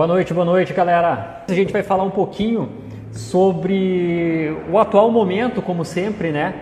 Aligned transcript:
Boa 0.00 0.08
noite, 0.08 0.32
boa 0.32 0.46
noite, 0.46 0.72
galera. 0.72 1.42
A 1.46 1.52
gente 1.52 1.74
vai 1.74 1.82
falar 1.82 2.04
um 2.04 2.10
pouquinho 2.10 2.70
sobre 3.12 4.56
o 4.72 4.78
atual 4.78 5.10
momento, 5.10 5.60
como 5.60 5.84
sempre, 5.84 6.32
né? 6.32 6.54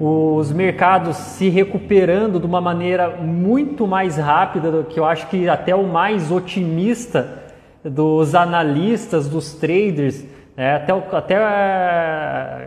Os 0.00 0.50
mercados 0.50 1.16
se 1.16 1.48
recuperando 1.48 2.40
de 2.40 2.46
uma 2.46 2.60
maneira 2.60 3.10
muito 3.10 3.86
mais 3.86 4.16
rápida 4.16 4.72
do 4.72 4.82
que 4.82 4.98
eu 4.98 5.04
acho 5.04 5.28
que 5.28 5.48
até 5.48 5.72
o 5.72 5.84
mais 5.84 6.32
otimista 6.32 7.44
dos 7.84 8.34
analistas, 8.34 9.28
dos 9.28 9.54
traders, 9.54 10.24
né? 10.56 10.74
até, 10.74 10.92
até 11.16 11.34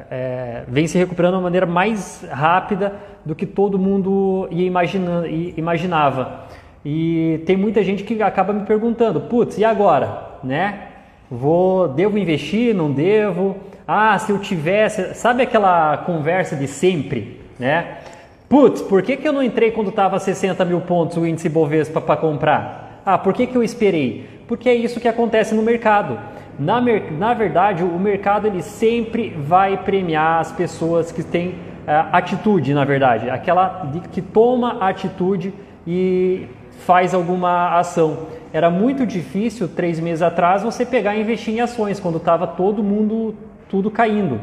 é, 0.09 0.63
vem 0.69 0.87
se 0.87 0.97
recuperando 0.97 1.33
de 1.33 1.37
uma 1.39 1.43
maneira 1.43 1.65
mais 1.65 2.25
rápida 2.31 2.93
do 3.25 3.35
que 3.35 3.45
todo 3.45 3.77
mundo 3.77 4.47
ia 4.51 4.71
imaginava. 5.57 6.46
E 6.89 7.43
tem 7.45 7.57
muita 7.57 7.83
gente 7.83 8.01
que 8.05 8.23
acaba 8.23 8.53
me 8.53 8.65
perguntando, 8.65 9.19
putz, 9.19 9.57
e 9.57 9.65
agora, 9.65 10.37
né? 10.41 10.83
Vou, 11.29 11.89
devo 11.89 12.17
investir, 12.17 12.73
não 12.73 12.89
devo? 12.89 13.57
Ah, 13.85 14.17
se 14.17 14.31
eu 14.31 14.39
tivesse, 14.39 15.13
sabe 15.13 15.43
aquela 15.43 15.97
conversa 15.97 16.55
de 16.55 16.65
sempre, 16.65 17.41
né? 17.59 17.97
Putz, 18.47 18.81
por 18.81 19.01
que, 19.01 19.17
que 19.17 19.27
eu 19.27 19.33
não 19.33 19.43
entrei 19.43 19.71
quando 19.71 19.89
estava 19.89 20.17
60 20.17 20.63
mil 20.63 20.79
pontos 20.79 21.17
o 21.17 21.27
índice 21.27 21.49
Bovespa 21.49 21.99
para 21.99 22.15
comprar? 22.15 23.01
Ah, 23.05 23.17
por 23.17 23.33
que, 23.33 23.47
que 23.47 23.57
eu 23.57 23.63
esperei? 23.63 24.25
Porque 24.47 24.69
é 24.69 24.73
isso 24.73 25.01
que 25.01 25.09
acontece 25.09 25.53
no 25.53 25.61
mercado. 25.61 26.17
Na, 26.57 26.79
na 26.79 27.33
verdade, 27.33 27.83
o 27.83 27.99
mercado 27.99 28.47
ele 28.47 28.61
sempre 28.61 29.31
vai 29.31 29.75
premiar 29.75 30.39
as 30.39 30.53
pessoas 30.53 31.11
que 31.11 31.21
têm 31.21 31.49
uh, 31.49 32.07
atitude, 32.13 32.73
na 32.73 32.85
verdade, 32.85 33.29
aquela 33.29 33.89
de, 33.91 33.99
que 34.07 34.21
toma 34.21 34.77
atitude 34.79 35.53
e 35.85 36.47
faz 36.85 37.13
alguma 37.13 37.77
ação. 37.77 38.27
Era 38.53 38.69
muito 38.69 39.05
difícil, 39.05 39.67
três 39.67 39.99
meses 39.99 40.21
atrás, 40.21 40.63
você 40.63 40.85
pegar 40.85 41.15
e 41.15 41.21
investir 41.21 41.53
em 41.53 41.59
ações, 41.59 41.99
quando 41.99 42.17
estava 42.17 42.47
todo 42.47 42.83
mundo, 42.83 43.35
tudo 43.69 43.91
caindo. 43.91 44.39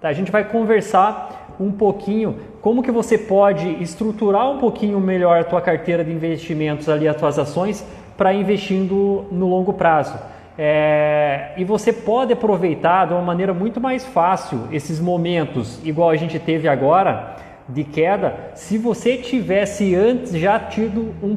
Tá, 0.00 0.08
a 0.08 0.12
gente 0.12 0.30
vai 0.30 0.44
conversar 0.44 1.56
um 1.58 1.72
pouquinho 1.72 2.36
como 2.60 2.82
que 2.82 2.90
você 2.90 3.18
pode 3.18 3.82
estruturar 3.82 4.48
um 4.50 4.58
pouquinho 4.58 5.00
melhor 5.00 5.40
a 5.40 5.44
tua 5.44 5.60
carteira 5.60 6.04
de 6.04 6.12
investimentos 6.12 6.88
ali, 6.88 7.08
as 7.08 7.16
tuas 7.16 7.38
ações, 7.38 7.84
para 8.16 8.32
investindo 8.32 9.26
no 9.30 9.48
longo 9.48 9.72
prazo. 9.72 10.16
É, 10.56 11.52
e 11.56 11.64
você 11.64 11.92
pode 11.92 12.32
aproveitar 12.32 13.06
de 13.06 13.12
uma 13.12 13.22
maneira 13.22 13.54
muito 13.54 13.80
mais 13.80 14.04
fácil 14.04 14.68
esses 14.72 14.98
momentos, 14.98 15.80
igual 15.84 16.10
a 16.10 16.16
gente 16.16 16.38
teve 16.38 16.68
agora, 16.68 17.36
de 17.68 17.84
queda, 17.84 18.34
se 18.54 18.78
você 18.78 19.18
tivesse 19.18 19.94
antes 19.94 20.32
já 20.32 20.58
tido 20.58 21.14
um 21.22 21.36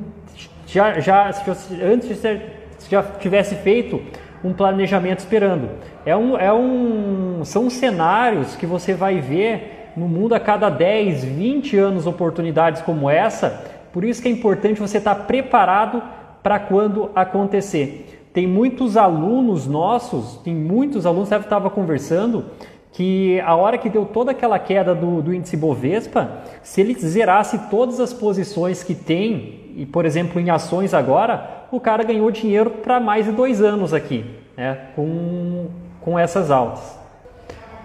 já, 0.71 0.99
já 0.99 1.31
se 1.31 1.81
antes 1.81 2.21
de 2.21 2.41
já 2.89 3.03
tivesse 3.03 3.55
feito 3.55 4.01
um 4.43 4.53
planejamento 4.53 5.19
esperando. 5.19 5.69
É 6.05 6.15
um, 6.15 6.37
é 6.37 6.51
um, 6.51 7.41
são 7.43 7.69
cenários 7.69 8.55
que 8.55 8.65
você 8.65 8.93
vai 8.93 9.19
ver 9.19 9.91
no 9.95 10.07
mundo 10.07 10.33
a 10.33 10.39
cada 10.39 10.69
10, 10.69 11.23
20 11.23 11.77
anos 11.77 12.07
oportunidades 12.07 12.81
como 12.81 13.09
essa. 13.09 13.63
Por 13.91 14.03
isso 14.03 14.21
que 14.21 14.27
é 14.27 14.31
importante 14.31 14.79
você 14.79 14.97
estar 14.97 15.15
preparado 15.15 16.01
para 16.41 16.57
quando 16.57 17.11
acontecer. 17.13 18.29
Tem 18.33 18.47
muitos 18.47 18.95
alunos 18.95 19.67
nossos, 19.67 20.37
tem 20.37 20.55
muitos 20.55 21.05
alunos, 21.05 21.29
eu 21.29 21.39
estava 21.41 21.69
conversando, 21.69 22.45
que 22.91 23.39
a 23.41 23.55
hora 23.55 23.77
que 23.77 23.89
deu 23.89 24.05
toda 24.05 24.31
aquela 24.31 24.59
queda 24.59 24.93
do, 24.93 25.21
do 25.21 25.33
índice 25.33 25.55
Bovespa, 25.55 26.41
se 26.61 26.81
ele 26.81 26.93
zerasse 26.95 27.57
todas 27.69 27.99
as 27.99 28.13
posições 28.13 28.83
que 28.83 28.93
tem 28.93 29.73
e, 29.77 29.85
por 29.85 30.05
exemplo, 30.05 30.41
em 30.41 30.49
ações 30.49 30.93
agora, 30.93 31.65
o 31.71 31.79
cara 31.79 32.03
ganhou 32.03 32.29
dinheiro 32.29 32.69
para 32.69 32.99
mais 32.99 33.25
de 33.25 33.31
dois 33.31 33.61
anos 33.61 33.93
aqui, 33.93 34.25
né, 34.57 34.77
com, 34.95 35.67
com 36.01 36.19
essas 36.19 36.51
altas. 36.51 36.99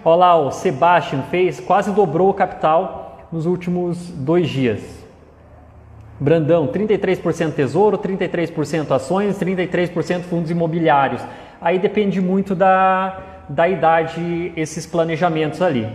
Olha 0.03 0.15
lá, 0.15 0.35
o 0.37 0.51
Sebastian 0.51 1.23
fez, 1.23 1.59
quase 1.59 1.91
dobrou 1.91 2.29
o 2.29 2.33
capital 2.33 3.27
nos 3.31 3.45
últimos 3.45 4.09
dois 4.09 4.49
dias. 4.49 4.81
Brandão, 6.19 6.67
33% 6.67 7.53
tesouro, 7.53 7.97
33% 7.97 8.91
ações, 8.91 9.37
33% 9.39 10.23
fundos 10.23 10.49
imobiliários. 10.49 11.21
Aí 11.61 11.77
depende 11.77 12.19
muito 12.19 12.55
da, 12.55 13.36
da 13.49 13.67
idade 13.67 14.51
esses 14.55 14.85
planejamentos 14.85 15.61
ali, 15.61 15.87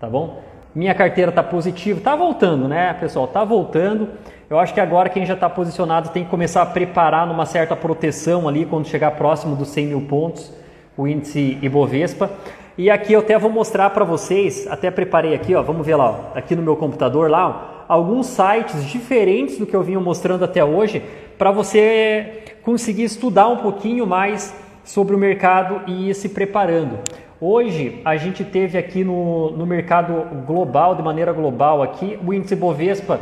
tá 0.00 0.08
bom? 0.08 0.42
Minha 0.74 0.94
carteira 0.94 1.30
está 1.30 1.42
positiva, 1.42 1.98
está 1.98 2.16
voltando, 2.16 2.66
né, 2.66 2.94
pessoal? 2.94 3.26
Está 3.26 3.44
voltando. 3.44 4.08
Eu 4.48 4.58
acho 4.58 4.72
que 4.72 4.80
agora 4.80 5.08
quem 5.08 5.24
já 5.26 5.34
está 5.34 5.48
posicionado 5.48 6.10
tem 6.10 6.24
que 6.24 6.30
começar 6.30 6.62
a 6.62 6.66
preparar 6.66 7.26
numa 7.26 7.46
certa 7.46 7.76
proteção 7.76 8.48
ali 8.48 8.64
quando 8.64 8.86
chegar 8.86 9.12
próximo 9.12 9.54
dos 9.54 9.68
100 9.68 9.86
mil 9.86 10.00
pontos, 10.02 10.52
o 10.96 11.06
índice 11.06 11.58
Ibovespa. 11.60 12.30
E 12.76 12.90
aqui 12.90 13.12
eu 13.12 13.20
até 13.20 13.38
vou 13.38 13.50
mostrar 13.50 13.90
para 13.90 14.04
vocês, 14.04 14.66
até 14.70 14.90
preparei 14.90 15.34
aqui, 15.34 15.54
ó, 15.54 15.62
vamos 15.62 15.84
ver 15.86 15.96
lá, 15.96 16.10
ó, 16.10 16.38
aqui 16.38 16.56
no 16.56 16.62
meu 16.62 16.74
computador 16.74 17.30
lá, 17.30 17.84
ó, 17.88 17.94
alguns 17.94 18.26
sites 18.26 18.82
diferentes 18.86 19.58
do 19.58 19.66
que 19.66 19.76
eu 19.76 19.82
vinha 19.82 20.00
mostrando 20.00 20.42
até 20.42 20.64
hoje, 20.64 21.02
para 21.36 21.50
você 21.50 22.44
conseguir 22.62 23.04
estudar 23.04 23.48
um 23.48 23.58
pouquinho 23.58 24.06
mais 24.06 24.54
sobre 24.84 25.14
o 25.14 25.18
mercado 25.18 25.82
e 25.86 26.10
ir 26.10 26.14
se 26.14 26.28
preparando. 26.28 26.98
Hoje 27.40 28.00
a 28.04 28.16
gente 28.16 28.44
teve 28.44 28.78
aqui 28.78 29.02
no, 29.02 29.50
no 29.50 29.66
mercado 29.66 30.44
global, 30.46 30.94
de 30.94 31.02
maneira 31.02 31.32
global 31.32 31.82
aqui, 31.82 32.18
o 32.24 32.32
índice 32.32 32.54
Bovespa 32.54 33.20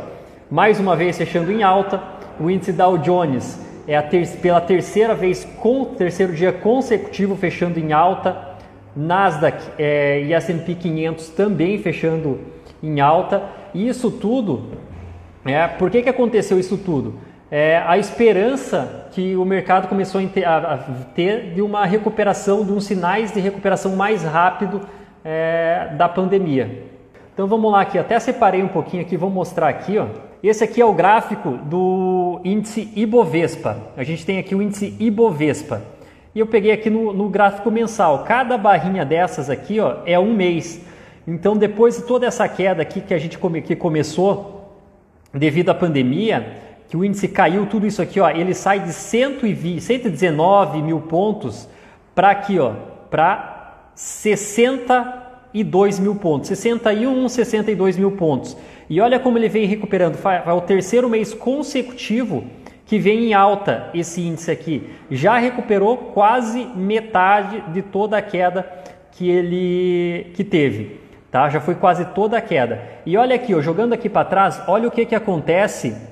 mais 0.49 0.79
uma 0.79 0.95
vez 0.95 1.17
fechando 1.17 1.51
em 1.51 1.63
alta. 1.63 2.03
O 2.39 2.49
índice 2.49 2.73
Dow 2.73 2.97
Jones 2.97 3.59
é 3.87 3.99
ter 4.01 4.27
pela 4.37 4.59
terceira 4.59 5.15
vez, 5.15 5.45
com 5.59 5.85
terceiro 5.85 6.33
dia 6.33 6.51
consecutivo 6.51 7.35
fechando 7.35 7.79
em 7.79 7.93
alta. 7.93 8.49
Nasdaq 8.93 9.63
é, 9.79 10.21
e 10.21 10.33
S&P 10.33 10.75
500 10.75 11.29
também 11.29 11.77
fechando 11.79 12.39
em 12.83 12.99
alta. 12.99 13.43
E 13.73 13.87
isso 13.87 14.11
tudo, 14.11 14.63
é, 15.45 15.65
por 15.67 15.89
que, 15.89 16.01
que 16.01 16.09
aconteceu 16.09 16.59
isso 16.59 16.77
tudo? 16.77 17.15
É, 17.53 17.83
a 17.85 17.97
esperança 17.97 19.09
que 19.11 19.35
o 19.35 19.43
mercado 19.43 19.89
começou 19.89 20.21
a 20.21 20.77
ter 21.13 21.53
de 21.53 21.61
uma 21.61 21.85
recuperação, 21.85 22.63
de 22.63 22.71
uns 22.71 22.85
sinais 22.85 23.33
de 23.33 23.41
recuperação 23.41 23.93
mais 23.93 24.23
rápido 24.23 24.79
é, 25.21 25.89
da 25.97 26.07
pandemia. 26.07 26.85
Então 27.33 27.47
vamos 27.47 27.69
lá 27.69 27.81
aqui, 27.81 27.97
até 27.97 28.17
separei 28.19 28.63
um 28.63 28.69
pouquinho 28.69 29.03
aqui, 29.03 29.17
vou 29.17 29.29
mostrar 29.29 29.67
aqui, 29.67 29.97
ó. 29.97 30.07
Esse 30.41 30.63
aqui 30.63 30.81
é 30.81 30.85
o 30.85 30.93
gráfico 30.93 31.51
do 31.51 32.39
índice 32.45 32.89
Ibovespa. 32.95 33.77
A 33.97 34.03
gente 34.03 34.25
tem 34.25 34.39
aqui 34.39 34.55
o 34.55 34.61
índice 34.61 34.95
Ibovespa. 34.97 35.81
E 36.33 36.39
eu 36.39 36.47
peguei 36.47 36.71
aqui 36.71 36.89
no, 36.89 37.11
no 37.11 37.27
gráfico 37.27 37.69
mensal. 37.69 38.23
Cada 38.23 38.57
barrinha 38.57 39.05
dessas 39.05 39.49
aqui 39.49 39.79
ó, 39.79 39.97
é 40.05 40.17
um 40.17 40.33
mês. 40.33 40.81
Então, 41.27 41.55
depois 41.55 41.97
de 41.97 42.03
toda 42.03 42.25
essa 42.25 42.47
queda 42.47 42.81
aqui 42.81 43.01
que 43.01 43.13
a 43.13 43.19
gente 43.19 43.37
come, 43.37 43.61
que 43.61 43.75
começou 43.75 44.79
devido 45.31 45.69
à 45.69 45.75
pandemia, 45.75 46.70
que 46.91 46.97
o 46.97 47.05
índice 47.05 47.29
caiu, 47.29 47.65
tudo 47.67 47.87
isso 47.87 48.01
aqui, 48.01 48.19
ó, 48.19 48.29
ele 48.29 48.53
sai 48.53 48.81
de 48.81 48.91
120, 48.91 49.79
119 49.79 50.81
mil 50.81 50.99
pontos 50.99 51.65
para 52.13 52.31
aqui, 52.31 52.59
ó, 52.59 52.73
para 53.09 53.91
62 53.95 55.99
mil 55.99 56.15
pontos, 56.15 56.49
61, 56.49 57.29
62 57.29 57.95
mil 57.95 58.11
pontos. 58.11 58.57
E 58.89 58.99
olha 58.99 59.21
como 59.21 59.37
ele 59.37 59.47
vem 59.47 59.65
recuperando. 59.65 60.17
É 60.45 60.51
o 60.51 60.59
terceiro 60.59 61.09
mês 61.09 61.33
consecutivo 61.33 62.43
que 62.85 62.99
vem 62.99 63.29
em 63.29 63.33
alta 63.33 63.89
esse 63.93 64.19
índice 64.19 64.51
aqui. 64.51 64.89
Já 65.09 65.37
recuperou 65.37 65.95
quase 65.95 66.65
metade 66.75 67.63
de 67.71 67.81
toda 67.81 68.17
a 68.17 68.21
queda 68.21 68.69
que 69.13 69.29
ele 69.29 70.29
que 70.33 70.43
teve. 70.43 70.99
Tá? 71.31 71.47
Já 71.47 71.61
foi 71.61 71.75
quase 71.75 72.03
toda 72.03 72.37
a 72.37 72.41
queda. 72.41 72.83
E 73.05 73.15
olha 73.15 73.33
aqui, 73.33 73.55
ó, 73.55 73.61
jogando 73.61 73.93
aqui 73.93 74.09
para 74.09 74.25
trás, 74.25 74.61
olha 74.67 74.89
o 74.89 74.91
que, 74.91 75.05
que 75.05 75.15
acontece. 75.15 76.10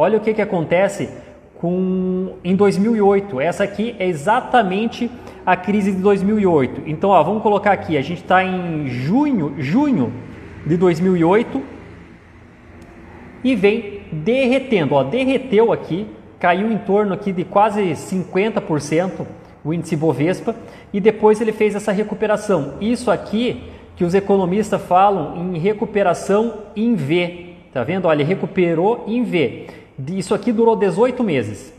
Olha 0.00 0.16
o 0.16 0.20
que, 0.20 0.32
que 0.32 0.40
acontece 0.40 1.08
com 1.56 2.36
em 2.44 2.54
2008. 2.54 3.40
Essa 3.40 3.64
aqui 3.64 3.96
é 3.98 4.06
exatamente 4.06 5.10
a 5.44 5.56
crise 5.56 5.90
de 5.90 6.00
2008. 6.00 6.82
Então, 6.86 7.10
ó, 7.10 7.20
vamos 7.20 7.42
colocar 7.42 7.72
aqui. 7.72 7.96
A 7.96 8.00
gente 8.00 8.22
está 8.22 8.44
em 8.44 8.86
junho, 8.86 9.56
junho 9.58 10.12
de 10.64 10.76
2008 10.76 11.60
e 13.42 13.56
vem 13.56 14.02
derretendo. 14.12 14.94
Ó, 14.94 15.02
derreteu 15.02 15.72
aqui, 15.72 16.06
caiu 16.38 16.70
em 16.70 16.78
torno 16.78 17.12
aqui 17.12 17.32
de 17.32 17.42
quase 17.42 17.82
50% 17.90 19.26
o 19.64 19.74
índice 19.74 19.96
Bovespa 19.96 20.54
e 20.92 21.00
depois 21.00 21.40
ele 21.40 21.50
fez 21.50 21.74
essa 21.74 21.90
recuperação. 21.90 22.74
Isso 22.80 23.10
aqui 23.10 23.64
que 23.96 24.04
os 24.04 24.14
economistas 24.14 24.80
falam 24.80 25.36
em 25.36 25.58
recuperação 25.58 26.54
em 26.76 26.94
V. 26.94 27.46
Tá 27.72 27.82
vendo? 27.82 28.06
Olha, 28.06 28.22
ele 28.22 28.28
recuperou 28.28 29.02
em 29.08 29.24
V. 29.24 29.66
Isso 30.06 30.34
aqui 30.34 30.52
durou 30.52 30.76
18 30.76 31.24
meses. 31.24 31.72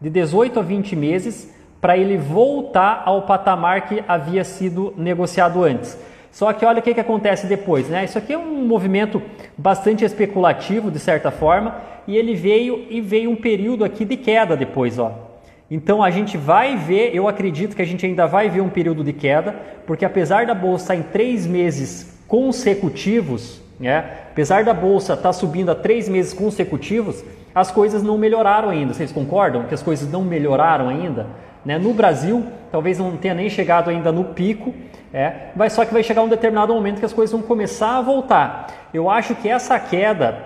De 0.00 0.08
18 0.08 0.58
a 0.58 0.62
20 0.62 0.96
meses 0.96 1.54
para 1.80 1.96
ele 1.96 2.16
voltar 2.16 3.02
ao 3.04 3.22
patamar 3.22 3.86
que 3.86 4.02
havia 4.08 4.44
sido 4.44 4.94
negociado 4.96 5.62
antes. 5.62 5.98
Só 6.32 6.52
que 6.52 6.66
olha 6.66 6.80
o 6.80 6.82
que, 6.82 6.92
que 6.92 7.00
acontece 7.00 7.46
depois, 7.46 7.88
né? 7.88 8.04
Isso 8.04 8.18
aqui 8.18 8.32
é 8.32 8.38
um 8.38 8.66
movimento 8.66 9.22
bastante 9.56 10.04
especulativo, 10.04 10.90
de 10.90 10.98
certa 10.98 11.30
forma, 11.30 11.76
e 12.06 12.16
ele 12.16 12.34
veio 12.34 12.86
e 12.90 13.00
veio 13.00 13.30
um 13.30 13.36
período 13.36 13.84
aqui 13.84 14.04
de 14.04 14.16
queda 14.16 14.56
depois, 14.56 14.98
ó. 14.98 15.12
Então 15.70 16.02
a 16.02 16.10
gente 16.10 16.36
vai 16.36 16.76
ver, 16.76 17.14
eu 17.14 17.26
acredito 17.26 17.74
que 17.74 17.82
a 17.82 17.86
gente 17.86 18.04
ainda 18.06 18.26
vai 18.26 18.48
ver 18.48 18.60
um 18.60 18.68
período 18.68 19.02
de 19.02 19.12
queda, 19.12 19.54
porque 19.86 20.04
apesar 20.04 20.46
da 20.46 20.54
bolsa 20.54 20.94
em 20.94 21.02
três 21.02 21.46
meses 21.46 22.20
consecutivos, 22.28 23.60
né, 23.80 24.04
apesar 24.30 24.62
da 24.62 24.74
bolsa 24.74 25.14
estar 25.14 25.28
tá 25.28 25.32
subindo 25.32 25.70
há 25.70 25.74
três 25.74 26.08
meses 26.08 26.32
consecutivos, 26.32 27.24
as 27.56 27.70
coisas 27.70 28.02
não 28.02 28.18
melhoraram 28.18 28.68
ainda. 28.68 28.92
Vocês 28.92 29.10
concordam 29.10 29.62
que 29.62 29.72
as 29.72 29.82
coisas 29.82 30.12
não 30.12 30.22
melhoraram 30.22 30.90
ainda? 30.90 31.26
Né? 31.64 31.78
No 31.78 31.94
Brasil, 31.94 32.44
talvez 32.70 32.98
não 32.98 33.16
tenha 33.16 33.32
nem 33.32 33.48
chegado 33.48 33.88
ainda 33.88 34.12
no 34.12 34.24
pico, 34.24 34.74
é, 35.10 35.48
mas 35.56 35.72
só 35.72 35.82
que 35.86 35.94
vai 35.94 36.02
chegar 36.02 36.22
um 36.22 36.28
determinado 36.28 36.74
momento 36.74 36.98
que 36.98 37.06
as 37.06 37.14
coisas 37.14 37.32
vão 37.32 37.40
começar 37.40 37.96
a 37.96 38.02
voltar. 38.02 38.66
Eu 38.92 39.08
acho 39.08 39.34
que 39.34 39.48
essa 39.48 39.80
queda 39.80 40.36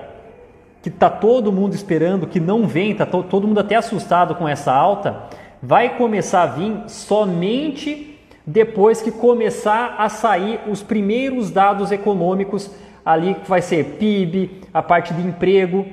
que 0.81 0.89
está 0.89 1.11
todo 1.11 1.51
mundo 1.51 1.75
esperando, 1.75 2.29
que 2.29 2.39
não 2.39 2.65
vem, 2.65 2.93
está 2.93 3.05
to, 3.05 3.25
todo 3.25 3.45
mundo 3.45 3.59
até 3.59 3.75
assustado 3.75 4.37
com 4.37 4.49
essa 4.49 4.73
alta, 4.73 5.25
vai 5.61 5.97
começar 5.97 6.45
a 6.45 6.47
vir 6.47 6.85
somente 6.87 8.21
depois 8.47 9.03
que 9.03 9.11
começar 9.11 9.97
a 9.99 10.09
sair 10.09 10.61
os 10.69 10.81
primeiros 10.81 11.51
dados 11.51 11.91
econômicos 11.91 12.71
ali 13.05 13.35
que 13.35 13.51
vai 13.51 13.61
ser 13.61 13.97
PIB, 13.99 14.63
a 14.73 14.81
parte 14.81 15.13
de 15.13 15.23
emprego, 15.23 15.85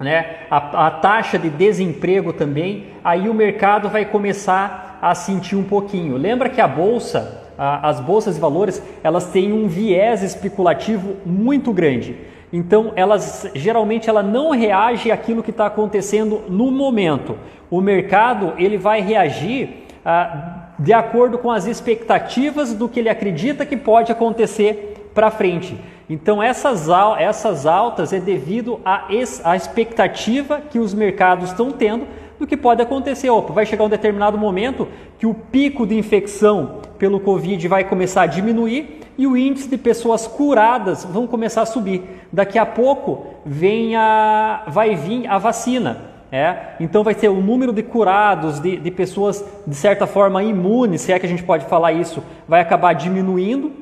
né? 0.00 0.46
A, 0.50 0.86
a, 0.86 0.90
taxa 0.90 1.38
de 1.38 1.50
desemprego 1.50 2.32
também, 2.32 2.86
aí 3.04 3.28
o 3.28 3.34
mercado 3.34 3.90
vai 3.90 4.06
começar 4.06 4.98
a 5.02 5.14
sentir 5.14 5.56
um 5.56 5.62
pouquinho. 5.62 6.16
Lembra 6.16 6.48
que 6.48 6.60
a 6.60 6.66
bolsa, 6.66 7.52
a, 7.58 7.86
as 7.86 8.00
bolsas 8.00 8.36
de 8.36 8.40
valores, 8.40 8.82
elas 9.04 9.26
têm 9.26 9.52
um 9.52 9.68
viés 9.68 10.22
especulativo 10.22 11.16
muito 11.26 11.70
grande. 11.70 12.16
Então, 12.50 12.92
elas 12.96 13.48
geralmente 13.54 14.08
ela 14.08 14.22
não 14.22 14.50
reage 14.50 15.12
àquilo 15.12 15.42
que 15.42 15.50
está 15.50 15.66
acontecendo 15.66 16.42
no 16.48 16.70
momento. 16.70 17.36
O 17.70 17.80
mercado 17.80 18.54
ele 18.56 18.78
vai 18.78 19.02
reagir 19.02 19.86
ah, 20.04 20.70
de 20.78 20.92
acordo 20.92 21.38
com 21.38 21.50
as 21.50 21.66
expectativas 21.66 22.72
do 22.74 22.88
que 22.88 22.98
ele 22.98 23.08
acredita 23.08 23.66
que 23.66 23.76
pode 23.76 24.10
acontecer 24.10 24.99
para 25.14 25.30
frente. 25.30 25.76
Então 26.08 26.42
essas, 26.42 26.88
essas 27.18 27.66
altas 27.66 28.12
é 28.12 28.18
devido 28.18 28.80
à, 28.84 29.06
expectativa 29.54 30.60
que 30.60 30.78
os 30.78 30.92
mercados 30.92 31.50
estão 31.50 31.70
tendo 31.70 32.06
do 32.38 32.46
que 32.46 32.56
pode 32.56 32.82
acontecer. 32.82 33.30
Opa, 33.30 33.52
vai 33.52 33.64
chegar 33.64 33.84
um 33.84 33.88
determinado 33.88 34.36
momento 34.36 34.88
que 35.18 35.26
o 35.26 35.34
pico 35.34 35.86
de 35.86 35.96
infecção 35.96 36.80
pelo 36.98 37.20
Covid 37.20 37.68
vai 37.68 37.84
começar 37.84 38.22
a 38.22 38.26
diminuir 38.26 39.00
e 39.16 39.26
o 39.26 39.36
índice 39.36 39.68
de 39.68 39.78
pessoas 39.78 40.26
curadas 40.26 41.04
vão 41.04 41.26
começar 41.26 41.62
a 41.62 41.66
subir. 41.66 42.02
Daqui 42.32 42.58
a 42.58 42.66
pouco 42.66 43.26
vem 43.44 43.94
a, 43.94 44.64
vai 44.66 44.96
vir 44.96 45.28
a 45.28 45.38
vacina. 45.38 46.10
É? 46.32 46.76
Então 46.78 47.02
vai 47.02 47.14
ter 47.14 47.28
o 47.28 47.40
número 47.40 47.72
de 47.72 47.82
curados, 47.82 48.60
de, 48.60 48.76
de 48.76 48.90
pessoas 48.92 49.44
de 49.66 49.74
certa 49.74 50.06
forma 50.06 50.40
imunes, 50.44 51.00
se 51.00 51.12
é 51.12 51.18
que 51.18 51.26
a 51.26 51.28
gente 51.28 51.42
pode 51.42 51.64
falar 51.64 51.92
isso, 51.92 52.22
vai 52.46 52.60
acabar 52.60 52.92
diminuindo 52.92 53.72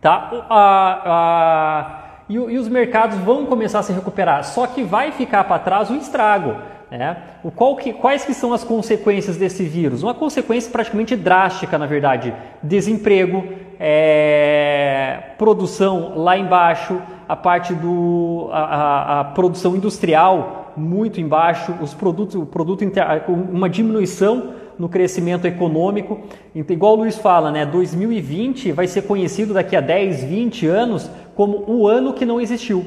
Tá? 0.00 0.46
A, 0.48 1.02
a, 1.04 2.00
e, 2.28 2.34
e, 2.34 2.58
os 2.58 2.68
mercados 2.68 3.18
vão 3.18 3.46
começar 3.46 3.80
a 3.80 3.82
se 3.82 3.92
recuperar, 3.92 4.44
só 4.44 4.66
que 4.66 4.82
vai 4.82 5.10
ficar 5.12 5.44
para 5.44 5.58
trás 5.58 5.90
o 5.90 5.96
estrago. 5.96 6.56
Né? 6.90 7.16
O 7.42 7.50
qual 7.50 7.76
que, 7.76 7.92
quais 7.92 8.24
que 8.24 8.32
são 8.32 8.52
as 8.52 8.64
consequências 8.64 9.36
desse 9.36 9.64
vírus? 9.64 10.02
Uma 10.02 10.14
consequência 10.14 10.70
praticamente 10.70 11.14
drástica, 11.16 11.76
na 11.76 11.86
verdade. 11.86 12.34
Desemprego, 12.62 13.44
é, 13.78 15.34
produção 15.36 16.14
lá 16.16 16.38
embaixo, 16.38 17.00
a 17.28 17.36
parte 17.36 17.74
do 17.74 18.48
a, 18.52 18.58
a, 18.58 19.20
a 19.20 19.24
produção 19.24 19.76
industrial 19.76 20.72
muito 20.76 21.20
embaixo, 21.20 21.74
os 21.80 21.92
produtos, 21.92 22.36
o 22.36 22.46
produto 22.46 22.84
uma 23.28 23.68
diminuição 23.68 24.54
no 24.78 24.88
crescimento 24.88 25.46
econômico. 25.46 26.20
Então, 26.54 26.74
igual 26.74 26.92
o 26.94 26.96
Luiz 26.96 27.16
fala, 27.16 27.50
né, 27.50 27.66
2020 27.66 28.72
vai 28.72 28.86
ser 28.86 29.02
conhecido 29.02 29.52
daqui 29.52 29.74
a 29.74 29.80
10, 29.80 30.24
20 30.24 30.66
anos 30.66 31.10
como 31.34 31.64
o 31.66 31.86
ano 31.86 32.12
que 32.12 32.24
não 32.24 32.40
existiu. 32.40 32.84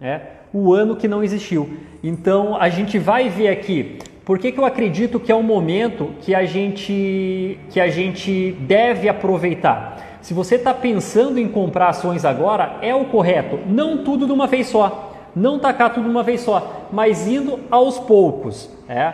Né? 0.00 0.20
O 0.52 0.72
ano 0.72 0.96
que 0.96 1.08
não 1.08 1.22
existiu. 1.22 1.68
Então 2.02 2.54
a 2.56 2.68
gente 2.68 2.98
vai 2.98 3.30
ver 3.30 3.48
aqui. 3.48 3.98
Por 4.24 4.38
que, 4.38 4.52
que 4.52 4.58
eu 4.58 4.64
acredito 4.64 5.18
que 5.18 5.32
é 5.32 5.34
um 5.34 5.42
momento 5.42 6.10
que 6.20 6.34
a 6.34 6.44
gente, 6.44 7.58
que 7.70 7.80
a 7.80 7.88
gente 7.88 8.52
deve 8.60 9.08
aproveitar? 9.08 10.18
Se 10.20 10.32
você 10.32 10.56
está 10.56 10.72
pensando 10.72 11.38
em 11.38 11.48
comprar 11.48 11.88
ações 11.88 12.24
agora, 12.24 12.78
é 12.80 12.94
o 12.94 13.06
correto. 13.06 13.58
Não 13.66 14.04
tudo 14.04 14.26
de 14.26 14.32
uma 14.32 14.46
vez 14.46 14.66
só. 14.66 15.12
Não 15.34 15.58
tacar 15.58 15.92
tudo 15.92 16.04
de 16.04 16.10
uma 16.10 16.22
vez 16.22 16.42
só, 16.42 16.88
mas 16.92 17.26
indo 17.26 17.60
aos 17.70 17.98
poucos. 17.98 18.70
É? 18.88 19.12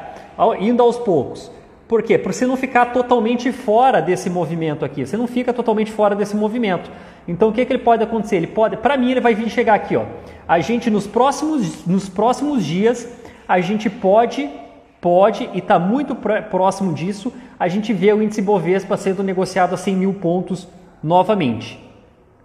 Indo 0.61 0.83
aos 0.83 0.99
poucos. 0.99 1.51
Por 1.91 2.05
quê? 2.05 2.17
Para 2.17 2.33
você 2.33 2.47
não 2.47 2.57
ficar 2.57 2.93
totalmente 2.93 3.51
fora 3.51 4.01
desse 4.01 4.31
movimento 4.31 4.85
aqui. 4.85 5.05
Você 5.05 5.17
não 5.17 5.27
fica 5.27 5.53
totalmente 5.53 5.91
fora 5.91 6.15
desse 6.15 6.37
movimento. 6.37 6.89
Então 7.27 7.49
o 7.49 7.53
que, 7.53 7.65
que 7.65 7.73
ele 7.73 7.83
pode 7.83 8.01
acontecer? 8.01 8.37
Ele 8.37 8.47
pode, 8.47 8.77
para 8.77 8.97
mim, 8.97 9.11
ele 9.11 9.21
vai 9.21 9.35
vir 9.35 9.51
chegar 9.51 9.75
aqui, 9.75 9.97
ó. 9.97 10.05
A 10.47 10.61
gente 10.61 10.89
nos 10.89 11.09
próximos, 11.09 11.85
nos 11.85 12.09
próximos 12.09 12.65
dias, 12.65 13.09
a 13.49 13.61
gente 13.61 13.91
pode, 13.91 14.49
pode 15.01 15.51
e 15.53 15.59
está 15.59 15.81
muito 15.81 16.15
próximo 16.15 16.95
disso, 16.95 17.33
a 17.59 17.67
gente 17.67 17.93
vê 17.93 18.13
o 18.13 18.23
índice 18.23 18.41
Bovespa 18.41 18.97
sendo 18.97 19.25
negociado 19.25 19.75
a 19.75 19.77
100 19.77 19.97
mil 19.97 20.15
pontos 20.15 20.69
novamente. 21.03 21.77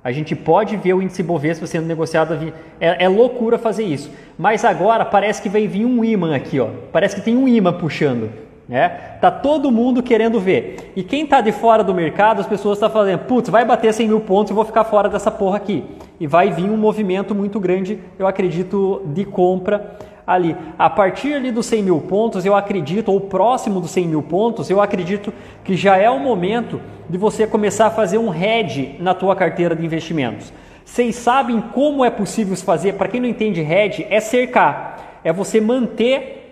A 0.03 0.12
gente 0.12 0.36
pode 0.36 0.75
ver 0.75 0.95
o 0.95 1.03
índice 1.03 1.21
Bovespa 1.21 1.68
sendo 1.68 1.86
negociado 1.86 2.33
é, 2.80 3.06
é 3.06 3.07
loucura 3.07 3.59
fazer 3.59 3.83
isso. 3.83 4.09
Mas 4.39 4.65
agora 4.65 5.06
parece 5.06 5.39
que 5.39 5.50
vai 5.50 5.68
vir 5.68 5.86
um 5.86 6.03
imã 6.03 6.36
aqui, 6.36 6.59
ó. 6.59 6.68
Parece 6.92 7.15
que 7.15 7.21
tem 7.21 7.38
um 7.38 7.47
imã 7.47 7.71
puxando. 7.71 8.44
Né? 8.68 8.90
Tá 9.22 9.30
todo 9.30 9.72
mundo 9.72 10.02
querendo 10.02 10.40
ver. 10.40 10.92
E 10.96 11.04
quem 11.04 11.24
está 11.24 11.40
de 11.40 11.52
fora 11.52 11.84
do 11.84 11.94
mercado, 11.94 12.42
as 12.42 12.48
pessoas 12.48 12.78
estão 12.78 12.90
tá 12.90 12.94
falando, 12.94 13.20
putz, 13.20 13.50
vai 13.50 13.64
bater 13.64 13.94
100 13.94 14.08
mil 14.08 14.22
pontos 14.22 14.52
e 14.52 14.54
vou 14.54 14.66
ficar 14.66 14.84
fora 14.86 15.08
dessa 15.08 15.30
porra 15.30 15.58
aqui. 15.58 15.84
E 16.20 16.26
vai 16.26 16.52
vir 16.52 16.70
um 16.70 16.78
movimento 16.78 17.36
muito 17.36 17.60
grande, 17.60 18.00
eu 18.18 18.26
acredito, 18.26 19.04
de 19.06 19.24
compra 19.24 19.98
ali. 20.26 20.56
A 20.80 20.90
partir 20.90 21.34
ali 21.34 21.52
dos 21.52 21.68
100 21.68 21.84
mil 21.84 22.02
pontos, 22.02 22.46
eu 22.46 22.56
acredito, 22.56 23.12
ou 23.12 23.22
próximo 23.22 23.80
dos 23.80 23.92
100 23.92 24.08
mil 24.08 24.24
pontos, 24.24 24.70
eu 24.70 24.82
acredito 24.82 25.32
que 25.64 25.76
já 25.76 25.98
é 25.98 26.10
o 26.10 26.20
momento 26.20 26.82
de 27.08 27.18
você 27.18 27.46
começar 27.46 27.88
a 27.88 27.92
fazer 27.92 28.18
um 28.18 28.34
hedge 28.34 28.96
na 29.00 29.14
tua 29.14 29.36
carteira 29.36 29.76
de 29.76 29.86
investimentos. 29.86 30.52
Vocês 30.84 31.16
sabem 31.16 31.62
como 31.62 32.04
é 32.04 32.10
possível 32.10 32.56
fazer? 32.58 32.94
Para 32.94 33.08
quem 33.08 33.20
não 33.20 33.28
entende 33.28 33.62
hedge, 33.62 34.06
é 34.10 34.20
cercar. 34.20 35.20
É 35.24 35.34
você 35.34 35.60
manter 35.60 36.44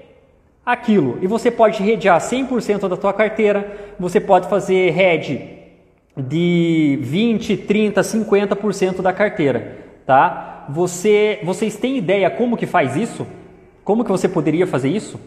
aquilo. 0.65 1.19
E 1.21 1.27
você 1.27 1.51
pode 1.51 1.81
redear 1.83 2.19
100% 2.19 2.87
da 2.87 2.97
tua 2.97 3.13
carteira, 3.13 3.93
você 3.99 4.19
pode 4.19 4.47
fazer 4.47 4.97
hedge 4.97 5.49
de 6.15 6.99
20, 7.01 7.57
30, 7.57 8.01
50% 8.01 9.01
da 9.01 9.11
carteira, 9.11 9.77
tá? 10.05 10.65
Você, 10.69 11.39
vocês 11.43 11.75
têm 11.75 11.97
ideia 11.97 12.29
como 12.29 12.55
que 12.55 12.65
faz 12.65 12.95
isso? 12.95 13.27
Como 13.83 14.03
que 14.03 14.11
você 14.11 14.29
poderia 14.29 14.65
fazer 14.65 14.89
isso? 14.89 15.19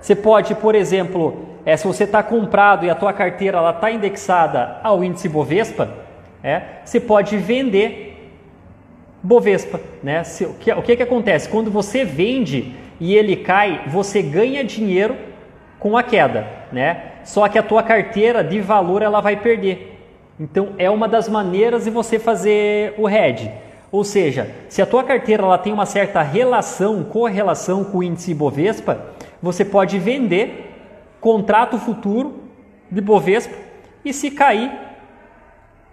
Você 0.00 0.14
pode, 0.14 0.54
por 0.54 0.74
exemplo, 0.74 1.56
é, 1.64 1.76
se 1.76 1.86
você 1.86 2.04
está 2.04 2.22
comprado 2.22 2.84
e 2.84 2.90
a 2.90 2.94
tua 2.94 3.12
carteira 3.12 3.70
está 3.70 3.90
indexada 3.90 4.78
ao 4.82 5.02
índice 5.02 5.28
Bovespa, 5.28 5.88
é, 6.42 6.60
você 6.84 7.00
pode 7.00 7.36
vender 7.38 8.30
Bovespa. 9.22 9.80
Né? 10.02 10.22
Se, 10.22 10.44
o, 10.44 10.54
que, 10.54 10.70
o 10.70 10.82
que, 10.82 10.96
que 10.96 11.02
acontece? 11.02 11.48
Quando 11.48 11.70
você 11.70 12.04
vende 12.04 12.74
e 13.00 13.14
ele 13.14 13.36
cai, 13.36 13.82
você 13.86 14.22
ganha 14.22 14.64
dinheiro 14.64 15.16
com 15.78 15.96
a 15.96 16.02
queda, 16.02 16.46
né? 16.72 17.12
Só 17.24 17.48
que 17.48 17.58
a 17.58 17.62
tua 17.62 17.82
carteira 17.82 18.42
de 18.44 18.60
valor 18.60 19.02
ela 19.02 19.20
vai 19.20 19.36
perder. 19.36 19.98
Então 20.38 20.70
é 20.78 20.90
uma 20.90 21.08
das 21.08 21.28
maneiras 21.28 21.84
de 21.84 21.90
você 21.90 22.18
fazer 22.18 22.94
o 22.98 23.08
hedge. 23.08 23.50
Ou 23.90 24.02
seja, 24.02 24.50
se 24.68 24.82
a 24.82 24.86
tua 24.86 25.04
carteira 25.04 25.42
ela 25.42 25.58
tem 25.58 25.72
uma 25.72 25.86
certa 25.86 26.20
relação, 26.20 27.04
correlação 27.04 27.84
com 27.84 27.98
o 27.98 28.02
índice 28.02 28.34
Bovespa, 28.34 29.14
você 29.40 29.64
pode 29.64 29.98
vender 29.98 30.72
contrato 31.20 31.78
futuro 31.78 32.40
de 32.90 33.00
Bovespa 33.00 33.54
e 34.04 34.12
se 34.12 34.30
cair, 34.30 34.70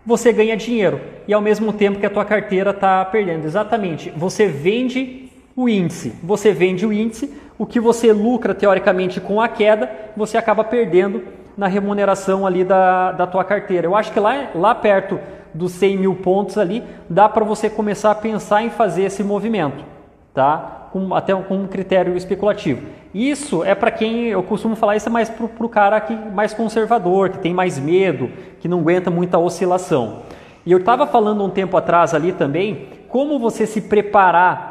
você 0.05 0.33
ganha 0.33 0.57
dinheiro. 0.57 0.99
E 1.27 1.33
ao 1.33 1.41
mesmo 1.41 1.71
tempo 1.71 1.99
que 1.99 2.05
a 2.05 2.09
tua 2.09 2.25
carteira 2.25 2.71
está 2.71 3.05
perdendo. 3.05 3.45
Exatamente. 3.45 4.11
Você 4.15 4.47
vende 4.47 5.30
o 5.55 5.67
índice. 5.67 6.13
Você 6.23 6.51
vende 6.51 6.85
o 6.85 6.93
índice, 6.93 7.33
o 7.57 7.65
que 7.65 7.79
você 7.79 8.11
lucra 8.11 8.53
teoricamente 8.53 9.19
com 9.19 9.41
a 9.41 9.47
queda, 9.47 9.89
você 10.15 10.37
acaba 10.37 10.63
perdendo 10.63 11.23
na 11.57 11.67
remuneração 11.67 12.45
ali 12.45 12.63
da, 12.63 13.11
da 13.11 13.27
tua 13.27 13.43
carteira. 13.43 13.85
Eu 13.85 13.95
acho 13.95 14.11
que 14.11 14.19
lá, 14.19 14.49
lá 14.55 14.73
perto 14.73 15.19
dos 15.53 15.73
100 15.73 15.97
mil 15.97 16.15
pontos 16.15 16.57
ali, 16.57 16.83
dá 17.09 17.27
para 17.27 17.43
você 17.43 17.69
começar 17.69 18.11
a 18.11 18.15
pensar 18.15 18.63
em 18.63 18.69
fazer 18.69 19.03
esse 19.03 19.23
movimento, 19.23 19.83
tá? 20.33 20.87
Com, 20.91 21.13
até 21.13 21.33
com 21.35 21.55
um 21.55 21.67
critério 21.67 22.15
especulativo. 22.15 22.81
Isso 23.13 23.63
é 23.63 23.75
para 23.75 23.91
quem, 23.91 24.27
eu 24.27 24.41
costumo 24.43 24.75
falar, 24.75 24.95
isso 24.95 25.09
é 25.09 25.11
mais 25.11 25.29
para 25.29 25.65
o 25.65 25.69
cara 25.69 25.99
que, 25.99 26.15
mais 26.15 26.53
conservador, 26.53 27.29
que 27.29 27.39
tem 27.39 27.53
mais 27.53 27.77
medo, 27.77 28.29
que 28.59 28.67
não 28.67 28.79
aguenta 28.79 29.11
muita 29.11 29.37
oscilação. 29.37 30.19
E 30.65 30.71
eu 30.71 30.77
estava 30.77 31.05
falando 31.05 31.43
um 31.43 31.49
tempo 31.49 31.75
atrás 31.75 32.13
ali 32.13 32.31
também, 32.31 32.87
como 33.09 33.37
você 33.37 33.65
se 33.65 33.81
preparar 33.81 34.70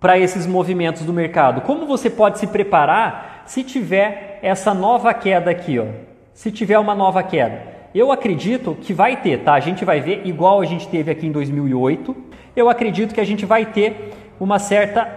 para 0.00 0.18
esses 0.18 0.46
movimentos 0.46 1.02
do 1.02 1.12
mercado. 1.12 1.60
Como 1.62 1.86
você 1.86 2.10
pode 2.10 2.38
se 2.38 2.46
preparar 2.46 3.44
se 3.46 3.62
tiver 3.62 4.38
essa 4.42 4.74
nova 4.74 5.12
queda 5.14 5.50
aqui, 5.50 5.78
ó. 5.78 5.86
Se 6.34 6.50
tiver 6.50 6.78
uma 6.78 6.94
nova 6.94 7.22
queda. 7.22 7.74
Eu 7.94 8.12
acredito 8.12 8.76
que 8.80 8.92
vai 8.92 9.16
ter, 9.16 9.38
tá? 9.38 9.54
A 9.54 9.60
gente 9.60 9.84
vai 9.84 10.00
ver 10.00 10.26
igual 10.26 10.60
a 10.60 10.66
gente 10.66 10.86
teve 10.88 11.10
aqui 11.10 11.26
em 11.26 11.32
2008. 11.32 12.14
Eu 12.54 12.68
acredito 12.68 13.14
que 13.14 13.20
a 13.20 13.24
gente 13.24 13.46
vai 13.46 13.64
ter 13.64 14.12
uma 14.38 14.58
certa 14.58 15.08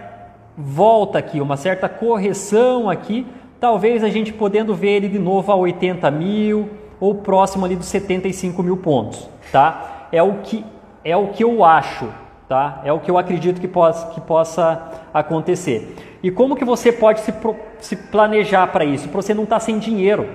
volta 0.56 1.18
aqui, 1.18 1.40
uma 1.40 1.56
certa 1.56 1.88
correção 1.88 2.88
aqui. 2.88 3.26
Talvez 3.58 4.02
a 4.02 4.08
gente 4.08 4.32
podendo 4.32 4.74
ver 4.74 4.96
ele 4.96 5.08
de 5.08 5.18
novo 5.18 5.52
a 5.52 5.56
80 5.56 6.10
mil 6.10 6.70
ou 6.98 7.16
próximo 7.16 7.64
ali 7.66 7.76
dos 7.76 7.86
75 7.86 8.62
mil 8.62 8.76
pontos, 8.78 9.28
tá? 9.52 10.08
É 10.12 10.22
o 10.22 10.38
que 10.38 10.64
é 11.02 11.16
o 11.16 11.28
que 11.28 11.42
eu 11.42 11.64
acho, 11.64 12.08
tá? 12.50 12.80
É 12.84 12.92
o 12.92 12.98
que 12.98 13.08
eu 13.08 13.16
acredito 13.16 13.60
que 13.60 13.68
possa, 13.68 14.08
que 14.08 14.20
possa 14.20 14.90
acontecer. 15.14 15.94
E 16.20 16.32
como 16.32 16.56
que 16.56 16.64
você 16.64 16.90
pode 16.90 17.20
se, 17.20 17.32
se 17.78 17.94
planejar 17.94 18.66
para 18.66 18.84
isso? 18.84 19.08
Para 19.08 19.22
você 19.22 19.32
não 19.32 19.44
estar 19.44 19.54
tá 19.54 19.60
sem 19.60 19.78
dinheiro. 19.78 20.26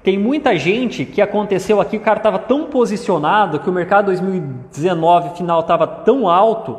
Tem 0.00 0.16
muita 0.16 0.56
gente 0.56 1.04
que 1.04 1.20
aconteceu 1.20 1.80
aqui, 1.80 1.96
o 1.96 2.00
cara 2.00 2.18
estava 2.18 2.38
tão 2.38 2.66
posicionado 2.66 3.58
que 3.58 3.68
o 3.68 3.72
mercado 3.72 4.06
2019 4.06 5.36
final 5.36 5.60
estava 5.60 5.84
tão 5.84 6.28
alto, 6.28 6.78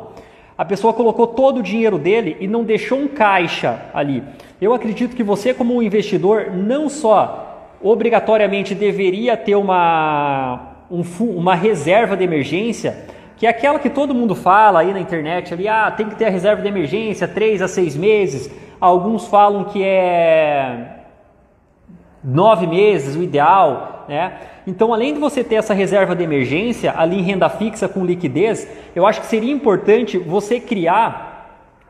a 0.56 0.64
pessoa 0.64 0.94
colocou 0.94 1.26
todo 1.26 1.58
o 1.58 1.62
dinheiro 1.62 1.98
dele 1.98 2.34
e 2.40 2.48
não 2.48 2.64
deixou 2.64 2.98
um 2.98 3.06
caixa 3.06 3.78
ali. 3.92 4.22
Eu 4.58 4.72
acredito 4.72 5.14
que 5.14 5.22
você, 5.22 5.52
como 5.52 5.82
investidor, 5.82 6.52
não 6.54 6.88
só 6.88 7.74
obrigatoriamente 7.82 8.74
deveria 8.74 9.36
ter 9.36 9.56
uma, 9.56 10.86
um, 10.90 11.02
uma 11.20 11.54
reserva 11.54 12.16
de 12.16 12.24
emergência, 12.24 13.14
que 13.36 13.46
é 13.46 13.50
aquela 13.50 13.78
que 13.78 13.90
todo 13.90 14.14
mundo 14.14 14.34
fala 14.34 14.80
aí 14.80 14.92
na 14.92 15.00
internet, 15.00 15.52
ali, 15.52 15.68
ah, 15.68 15.90
tem 15.90 16.08
que 16.08 16.16
ter 16.16 16.26
a 16.26 16.30
reserva 16.30 16.62
de 16.62 16.68
emergência, 16.68 17.28
três 17.28 17.60
a 17.60 17.68
seis 17.68 17.94
meses. 17.94 18.50
Alguns 18.80 19.26
falam 19.26 19.64
que 19.64 19.82
é 19.84 20.96
nove 22.24 22.66
meses 22.66 23.14
o 23.14 23.22
ideal, 23.22 24.04
né? 24.08 24.32
Então, 24.66 24.92
além 24.92 25.14
de 25.14 25.20
você 25.20 25.44
ter 25.44 25.56
essa 25.56 25.74
reserva 25.74 26.16
de 26.16 26.24
emergência 26.24 26.92
ali 26.96 27.18
em 27.18 27.22
renda 27.22 27.48
fixa 27.48 27.88
com 27.88 28.04
liquidez, 28.04 28.68
eu 28.94 29.06
acho 29.06 29.20
que 29.20 29.26
seria 29.26 29.52
importante 29.52 30.18
você 30.18 30.58
criar 30.58 31.36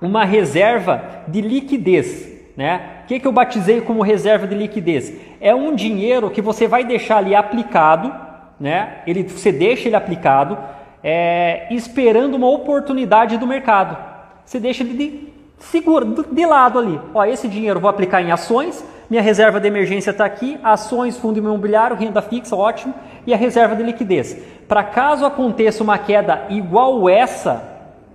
uma 0.01 0.25
reserva 0.25 1.25
de 1.29 1.41
liquidez, 1.41 2.29
né? 2.57 3.03
O 3.05 3.07
que, 3.07 3.21
que 3.21 3.27
eu 3.27 3.33
batizei 3.33 3.81
como 3.81 4.03
reserva 4.03 4.47
de 4.47 4.55
liquidez? 4.55 5.13
É 5.41 5.55
um 5.55 5.75
dinheiro 5.75 6.29
que 6.29 6.43
você 6.43 6.67
vai 6.67 6.85
deixar 6.85 7.19
ali 7.19 7.35
aplicado, 7.35 8.13
né? 8.59 8.99
Ele, 9.07 9.23
você 9.23 9.53
deixa 9.53 9.89
ele 9.89 9.97
aplicado 9.97 10.59
é, 11.09 11.69
esperando 11.71 12.35
uma 12.35 12.51
oportunidade 12.51 13.39
do 13.39 13.47
mercado. 13.47 13.97
Você 14.45 14.59
deixa 14.59 14.83
ele 14.83 14.95
de, 14.95 15.29
segura, 15.61 16.05
de 16.05 16.45
lado 16.45 16.81
ali. 16.81 17.01
Ó, 17.15 17.25
esse 17.25 17.47
dinheiro 17.47 17.77
eu 17.77 17.81
vou 17.81 17.89
aplicar 17.89 18.21
em 18.21 18.33
ações, 18.33 18.85
minha 19.09 19.23
reserva 19.23 19.61
de 19.61 19.69
emergência 19.69 20.11
está 20.11 20.25
aqui, 20.25 20.59
ações, 20.65 21.17
fundo 21.17 21.39
imobiliário, 21.39 21.95
renda 21.95 22.21
fixa, 22.21 22.57
ótimo, 22.57 22.93
e 23.25 23.33
a 23.33 23.37
reserva 23.37 23.77
de 23.77 23.85
liquidez. 23.85 24.37
Para 24.67 24.83
caso 24.83 25.25
aconteça 25.25 25.81
uma 25.85 25.97
queda 25.97 26.45
igual 26.51 27.09
essa 27.09 27.63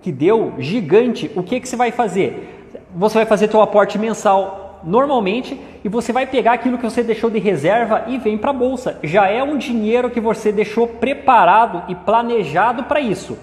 que 0.02 0.12
deu, 0.12 0.56
gigante, 0.58 1.32
o 1.34 1.42
que, 1.42 1.62
que 1.62 1.70
você 1.70 1.78
vai 1.78 1.94
fazer? 1.94 2.68
Você 2.94 3.20
vai 3.20 3.26
fazer 3.26 3.50
seu 3.50 3.62
aporte 3.62 3.98
mensal 3.98 4.61
normalmente 4.84 5.60
e 5.84 5.90
você 5.90 6.12
vai 6.12 6.26
pegar 6.26 6.54
aquilo 6.54 6.78
que 6.78 6.84
você 6.84 7.04
deixou 7.04 7.30
de 7.30 7.40
reserva 7.40 8.06
e 8.08 8.18
vem 8.18 8.38
para 8.38 8.52
a 8.52 8.54
bolsa. 8.54 9.00
Já 9.04 9.28
é 9.28 9.44
um 9.44 9.58
dinheiro 9.58 10.10
que 10.10 10.20
você 10.20 10.52
deixou 10.52 10.88
preparado 10.88 11.84
e 11.88 11.96
planejado 11.96 12.84
para 12.84 13.00
isso. 13.00 13.38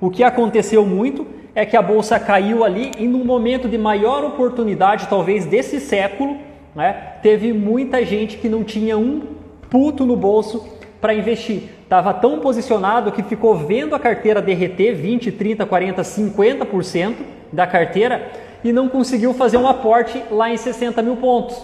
O 0.00 0.10
que 0.10 0.22
aconteceu 0.22 0.84
muito 0.86 1.26
é 1.54 1.66
que 1.66 1.76
a 1.76 1.82
bolsa 1.82 2.18
caiu 2.18 2.64
ali 2.64 2.90
e 2.98 3.06
no 3.06 3.24
momento 3.24 3.68
de 3.68 3.76
maior 3.76 4.24
oportunidade, 4.24 5.08
talvez 5.08 5.44
desse 5.46 5.80
século, 5.80 6.36
né, 6.74 7.16
teve 7.22 7.52
muita 7.52 8.04
gente 8.04 8.38
que 8.38 8.48
não 8.48 8.62
tinha 8.62 8.96
um 8.96 9.22
puto 9.68 10.06
no 10.06 10.16
bolso 10.16 10.66
para 11.00 11.14
investir. 11.14 11.62
Estava 11.82 12.14
tão 12.14 12.38
posicionado 12.38 13.10
que 13.10 13.22
ficou 13.22 13.56
vendo 13.56 13.94
a 13.94 13.98
carteira 13.98 14.40
derreter 14.40 14.94
20, 14.94 15.32
30, 15.32 15.66
40, 15.66 16.02
50% 16.02 17.14
da 17.52 17.66
carteira 17.66 18.30
e 18.62 18.72
não 18.72 18.88
conseguiu 18.88 19.32
fazer 19.34 19.56
um 19.56 19.68
aporte 19.68 20.22
lá 20.30 20.50
em 20.50 20.56
60 20.56 21.02
mil 21.02 21.16
pontos. 21.16 21.60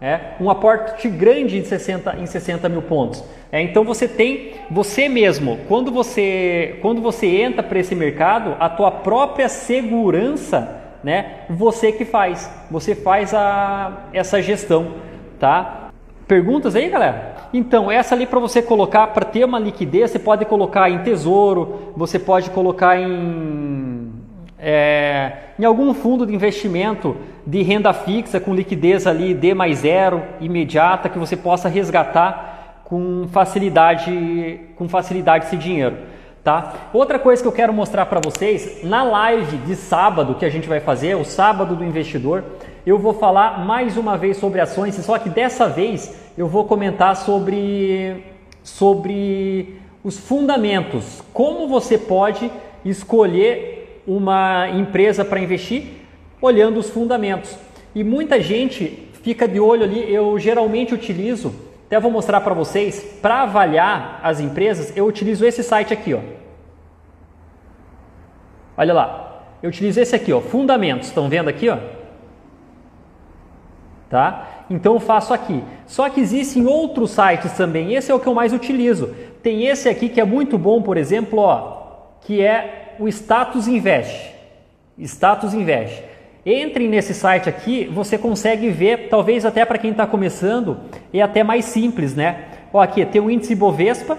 É, 0.00 0.34
um 0.40 0.50
aporte 0.50 1.08
grande 1.08 1.56
em 1.56 1.64
60, 1.64 2.16
em 2.16 2.26
60 2.26 2.68
mil 2.68 2.82
pontos. 2.82 3.22
É, 3.52 3.62
então 3.62 3.84
você 3.84 4.08
tem, 4.08 4.54
você 4.68 5.08
mesmo, 5.08 5.60
quando 5.68 5.92
você, 5.92 6.76
quando 6.82 7.00
você 7.00 7.26
entra 7.26 7.62
para 7.62 7.78
esse 7.78 7.94
mercado, 7.94 8.56
a 8.58 8.68
tua 8.68 8.90
própria 8.90 9.48
segurança, 9.48 10.80
né, 11.04 11.42
você 11.48 11.92
que 11.92 12.04
faz, 12.04 12.50
você 12.68 12.96
faz 12.96 13.32
a, 13.32 14.08
essa 14.12 14.42
gestão, 14.42 14.94
tá? 15.38 15.90
Perguntas 16.26 16.74
aí, 16.74 16.88
galera? 16.88 17.36
Então, 17.52 17.90
essa 17.90 18.14
ali 18.14 18.26
para 18.26 18.40
você 18.40 18.62
colocar, 18.62 19.08
para 19.08 19.24
ter 19.24 19.44
uma 19.44 19.58
liquidez, 19.58 20.10
você 20.10 20.18
pode 20.18 20.44
colocar 20.46 20.88
em 20.88 20.98
tesouro, 21.00 21.92
você 21.94 22.18
pode 22.18 22.50
colocar 22.50 22.98
em 22.98 23.91
é, 24.64 25.32
em 25.58 25.64
algum 25.64 25.92
fundo 25.92 26.24
de 26.24 26.32
investimento 26.32 27.16
de 27.44 27.62
renda 27.62 27.92
fixa 27.92 28.38
com 28.38 28.54
liquidez 28.54 29.08
ali 29.08 29.34
D 29.34 29.52
mais 29.54 29.80
zero, 29.80 30.22
imediata, 30.40 31.08
que 31.08 31.18
você 31.18 31.36
possa 31.36 31.68
resgatar 31.68 32.82
com 32.84 33.26
facilidade, 33.32 34.60
com 34.76 34.88
facilidade 34.88 35.46
esse 35.46 35.56
dinheiro. 35.56 35.96
Tá? 36.44 36.74
Outra 36.92 37.18
coisa 37.18 37.42
que 37.42 37.48
eu 37.48 37.52
quero 37.52 37.72
mostrar 37.72 38.06
para 38.06 38.20
vocês, 38.20 38.84
na 38.84 39.02
live 39.02 39.56
de 39.58 39.74
sábado 39.74 40.36
que 40.36 40.44
a 40.44 40.50
gente 40.50 40.68
vai 40.68 40.78
fazer, 40.78 41.16
o 41.16 41.24
sábado 41.24 41.74
do 41.74 41.84
investidor, 41.84 42.44
eu 42.86 42.98
vou 42.98 43.14
falar 43.14 43.64
mais 43.64 43.96
uma 43.96 44.16
vez 44.16 44.36
sobre 44.36 44.60
ações, 44.60 44.94
só 44.94 45.18
que 45.18 45.28
dessa 45.28 45.68
vez 45.68 46.14
eu 46.38 46.46
vou 46.46 46.64
comentar 46.64 47.16
sobre, 47.16 48.24
sobre 48.62 49.80
os 50.04 50.18
fundamentos, 50.18 51.22
como 51.32 51.66
você 51.68 51.96
pode 51.96 52.50
escolher 52.84 53.81
uma 54.06 54.68
empresa 54.68 55.24
para 55.24 55.40
investir 55.40 55.84
olhando 56.40 56.78
os 56.78 56.90
fundamentos. 56.90 57.56
E 57.94 58.02
muita 58.02 58.40
gente 58.40 59.08
fica 59.22 59.46
de 59.46 59.60
olho 59.60 59.84
ali. 59.84 60.12
Eu 60.12 60.38
geralmente 60.38 60.92
utilizo, 60.92 61.54
até 61.86 61.98
vou 62.00 62.10
mostrar 62.10 62.40
para 62.40 62.54
vocês, 62.54 63.18
para 63.22 63.42
avaliar 63.42 64.20
as 64.22 64.40
empresas, 64.40 64.96
eu 64.96 65.06
utilizo 65.06 65.46
esse 65.46 65.62
site 65.62 65.92
aqui, 65.92 66.14
ó. 66.14 66.20
Olha 68.76 68.92
lá. 68.92 69.28
Eu 69.62 69.68
utilizo 69.68 70.00
esse 70.00 70.16
aqui, 70.16 70.32
ó, 70.32 70.40
Fundamentos. 70.40 71.08
Estão 71.08 71.28
vendo 71.28 71.48
aqui, 71.48 71.68
ó? 71.68 71.78
Tá? 74.10 74.48
Então 74.68 74.94
eu 74.94 75.00
faço 75.00 75.32
aqui. 75.32 75.62
Só 75.86 76.08
que 76.10 76.20
existem 76.20 76.66
outros 76.66 77.12
sites 77.12 77.52
também. 77.52 77.94
Esse 77.94 78.10
é 78.10 78.14
o 78.14 78.18
que 78.18 78.26
eu 78.26 78.34
mais 78.34 78.52
utilizo. 78.52 79.14
Tem 79.42 79.66
esse 79.66 79.88
aqui 79.88 80.08
que 80.08 80.20
é 80.20 80.24
muito 80.24 80.58
bom, 80.58 80.82
por 80.82 80.96
exemplo, 80.96 81.38
ó, 81.38 81.82
que 82.22 82.42
é 82.42 82.81
o 82.98 83.08
Status 83.08 83.68
Invest. 83.68 84.34
Status 84.98 85.54
Invest. 85.54 86.02
Entrem 86.44 86.88
nesse 86.88 87.14
site 87.14 87.48
aqui, 87.48 87.84
você 87.84 88.18
consegue 88.18 88.68
ver, 88.68 89.08
talvez 89.08 89.44
até 89.44 89.64
para 89.64 89.78
quem 89.78 89.92
está 89.92 90.04
começando, 90.06 90.76
é 91.14 91.22
até 91.22 91.44
mais 91.44 91.66
simples, 91.66 92.16
né? 92.16 92.46
Ó, 92.72 92.80
aqui 92.80 93.06
tem 93.06 93.22
o 93.22 93.30
índice 93.30 93.54
Bovespa, 93.54 94.18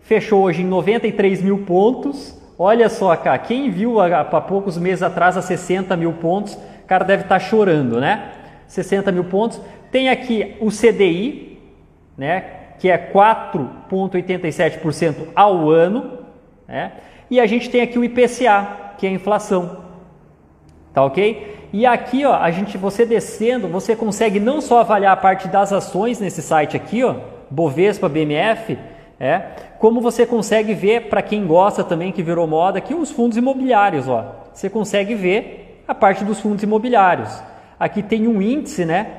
fechou 0.00 0.44
hoje 0.44 0.62
em 0.62 0.66
93 0.66 1.42
mil 1.42 1.58
pontos. 1.58 2.34
Olha 2.58 2.88
só, 2.88 3.14
cá, 3.16 3.36
quem 3.36 3.70
viu 3.70 4.00
há, 4.00 4.20
há 4.20 4.40
poucos 4.40 4.78
meses 4.78 5.02
atrás 5.02 5.36
a 5.36 5.42
60 5.42 5.94
mil 5.94 6.14
pontos, 6.14 6.54
o 6.54 6.86
cara 6.86 7.04
deve 7.04 7.24
estar 7.24 7.38
tá 7.38 7.44
chorando, 7.44 8.00
né? 8.00 8.32
60 8.66 9.12
mil 9.12 9.24
pontos. 9.24 9.60
Tem 9.90 10.08
aqui 10.08 10.56
o 10.60 10.70
CDI, 10.70 11.58
né? 12.16 12.44
Que 12.78 12.88
é 12.88 12.96
4,87% 12.96 15.26
ao 15.34 15.68
ano, 15.68 16.20
né? 16.66 16.92
E 17.30 17.40
a 17.40 17.46
gente 17.46 17.68
tem 17.70 17.80
aqui 17.80 17.98
o 17.98 18.04
IPCA, 18.04 18.94
que 18.96 19.06
é 19.06 19.10
a 19.10 19.12
inflação. 19.12 19.78
Tá 20.92 21.04
ok? 21.04 21.68
E 21.72 21.84
aqui, 21.84 22.24
ó, 22.24 22.34
a 22.34 22.50
gente, 22.50 22.78
você 22.78 23.04
descendo, 23.04 23.68
você 23.68 23.94
consegue 23.94 24.40
não 24.40 24.60
só 24.60 24.80
avaliar 24.80 25.12
a 25.12 25.16
parte 25.16 25.48
das 25.48 25.72
ações 25.72 26.18
nesse 26.18 26.40
site 26.40 26.76
aqui, 26.76 27.04
ó, 27.04 27.14
Bovespa, 27.50 28.08
BMF, 28.08 28.78
é, 29.20 29.42
como 29.78 30.00
você 30.00 30.24
consegue 30.24 30.72
ver, 30.74 31.08
para 31.08 31.20
quem 31.20 31.46
gosta 31.46 31.84
também, 31.84 32.10
que 32.10 32.22
virou 32.22 32.46
moda, 32.46 32.78
aqui 32.78 32.94
os 32.94 33.10
fundos 33.10 33.36
imobiliários, 33.36 34.08
ó. 34.08 34.34
Você 34.52 34.70
consegue 34.70 35.14
ver 35.14 35.82
a 35.86 35.94
parte 35.94 36.24
dos 36.24 36.40
fundos 36.40 36.62
imobiliários. 36.62 37.42
Aqui 37.78 38.02
tem 38.02 38.26
um 38.26 38.40
índice, 38.40 38.84
né, 38.84 39.10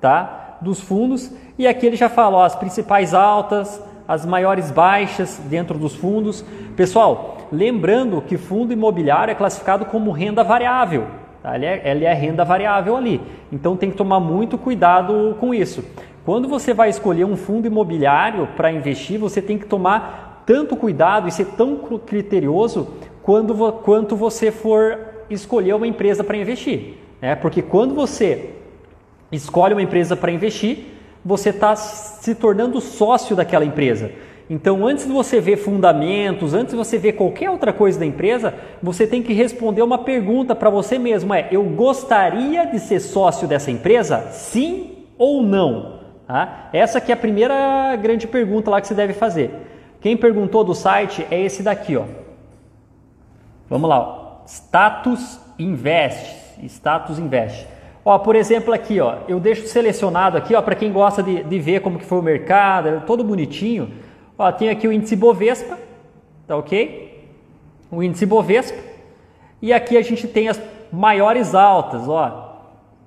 tá, 0.00 0.58
dos 0.60 0.80
fundos, 0.80 1.32
e 1.58 1.66
aqui 1.66 1.86
ele 1.86 1.96
já 1.96 2.08
fala, 2.08 2.38
ó, 2.38 2.44
as 2.44 2.54
principais 2.54 3.14
altas, 3.14 3.82
as 4.06 4.24
maiores 4.26 4.70
baixas 4.70 5.40
dentro 5.48 5.78
dos 5.78 5.94
fundos. 5.94 6.44
Pessoal, 6.76 7.38
lembrando 7.50 8.20
que 8.22 8.36
fundo 8.36 8.72
imobiliário 8.72 9.32
é 9.32 9.34
classificado 9.34 9.86
como 9.86 10.10
renda 10.10 10.42
variável. 10.44 11.06
Tá? 11.42 11.54
Ele, 11.54 11.66
é, 11.66 11.82
ele 11.84 12.04
é 12.04 12.12
renda 12.12 12.44
variável 12.44 12.96
ali. 12.96 13.20
Então 13.52 13.76
tem 13.76 13.90
que 13.90 13.96
tomar 13.96 14.20
muito 14.20 14.58
cuidado 14.58 15.36
com 15.40 15.54
isso. 15.54 15.84
Quando 16.24 16.48
você 16.48 16.72
vai 16.72 16.88
escolher 16.88 17.24
um 17.24 17.36
fundo 17.36 17.66
imobiliário 17.66 18.48
para 18.56 18.72
investir, 18.72 19.18
você 19.18 19.42
tem 19.42 19.58
que 19.58 19.66
tomar 19.66 20.42
tanto 20.46 20.76
cuidado 20.76 21.28
e 21.28 21.32
ser 21.32 21.46
tão 21.48 21.76
criterioso 21.76 22.88
quando, 23.22 23.54
quanto 23.72 24.16
você 24.16 24.50
for 24.50 24.98
escolher 25.28 25.74
uma 25.74 25.86
empresa 25.86 26.22
para 26.22 26.36
investir. 26.36 26.94
Né? 27.20 27.34
Porque 27.34 27.62
quando 27.62 27.94
você 27.94 28.50
escolhe 29.32 29.74
uma 29.74 29.82
empresa 29.82 30.16
para 30.16 30.30
investir, 30.30 30.86
você 31.24 31.50
está 31.50 31.74
se 31.74 32.34
tornando 32.34 32.80
sócio 32.80 33.34
daquela 33.34 33.64
empresa. 33.64 34.10
Então, 34.48 34.86
antes 34.86 35.06
de 35.06 35.12
você 35.12 35.40
ver 35.40 35.56
fundamentos, 35.56 36.52
antes 36.52 36.72
de 36.72 36.76
você 36.76 36.98
ver 36.98 37.12
qualquer 37.12 37.48
outra 37.48 37.72
coisa 37.72 37.98
da 37.98 38.04
empresa, 38.04 38.52
você 38.82 39.06
tem 39.06 39.22
que 39.22 39.32
responder 39.32 39.80
uma 39.82 39.98
pergunta 39.98 40.54
para 40.54 40.68
você 40.68 40.98
mesmo: 40.98 41.32
é, 41.32 41.48
eu 41.50 41.64
gostaria 41.64 42.66
de 42.66 42.78
ser 42.78 43.00
sócio 43.00 43.48
dessa 43.48 43.70
empresa? 43.70 44.28
Sim 44.32 45.06
ou 45.16 45.42
não? 45.42 46.00
Tá? 46.26 46.68
Essa 46.72 47.00
que 47.00 47.10
é 47.10 47.14
a 47.14 47.18
primeira 47.18 47.96
grande 47.96 48.26
pergunta 48.26 48.70
lá 48.70 48.80
que 48.80 48.86
você 48.86 48.94
deve 48.94 49.14
fazer. 49.14 49.50
Quem 50.00 50.16
perguntou 50.16 50.62
do 50.62 50.74
site 50.74 51.26
é 51.30 51.40
esse 51.40 51.62
daqui, 51.62 51.96
ó. 51.96 52.04
Vamos 53.68 53.88
lá, 53.88 53.98
ó. 53.98 54.44
Status 54.46 55.40
Invest. 55.58 56.60
Status 56.68 57.18
Invest. 57.18 57.66
Ó, 58.04 58.18
por 58.18 58.36
exemplo, 58.36 58.74
aqui, 58.74 59.00
ó, 59.00 59.20
eu 59.26 59.40
deixo 59.40 59.66
selecionado 59.66 60.36
aqui, 60.36 60.54
ó, 60.54 60.60
para 60.60 60.74
quem 60.74 60.92
gosta 60.92 61.22
de, 61.22 61.42
de 61.42 61.58
ver 61.58 61.80
como 61.80 61.98
que 61.98 62.04
foi 62.04 62.18
o 62.18 62.22
mercado, 62.22 62.88
é 62.88 63.00
todo 63.00 63.24
bonitinho. 63.24 63.90
Ó, 64.36 64.52
tem 64.52 64.68
aqui 64.68 64.86
o 64.86 64.92
índice 64.92 65.16
Bovespa, 65.16 65.78
tá 66.46 66.54
ok? 66.56 67.26
O 67.90 68.02
índice 68.02 68.26
Bovespa. 68.26 68.78
E 69.62 69.72
aqui 69.72 69.96
a 69.96 70.02
gente 70.02 70.28
tem 70.28 70.48
as 70.48 70.60
maiores 70.92 71.54
altas, 71.54 72.06
ó. 72.06 72.42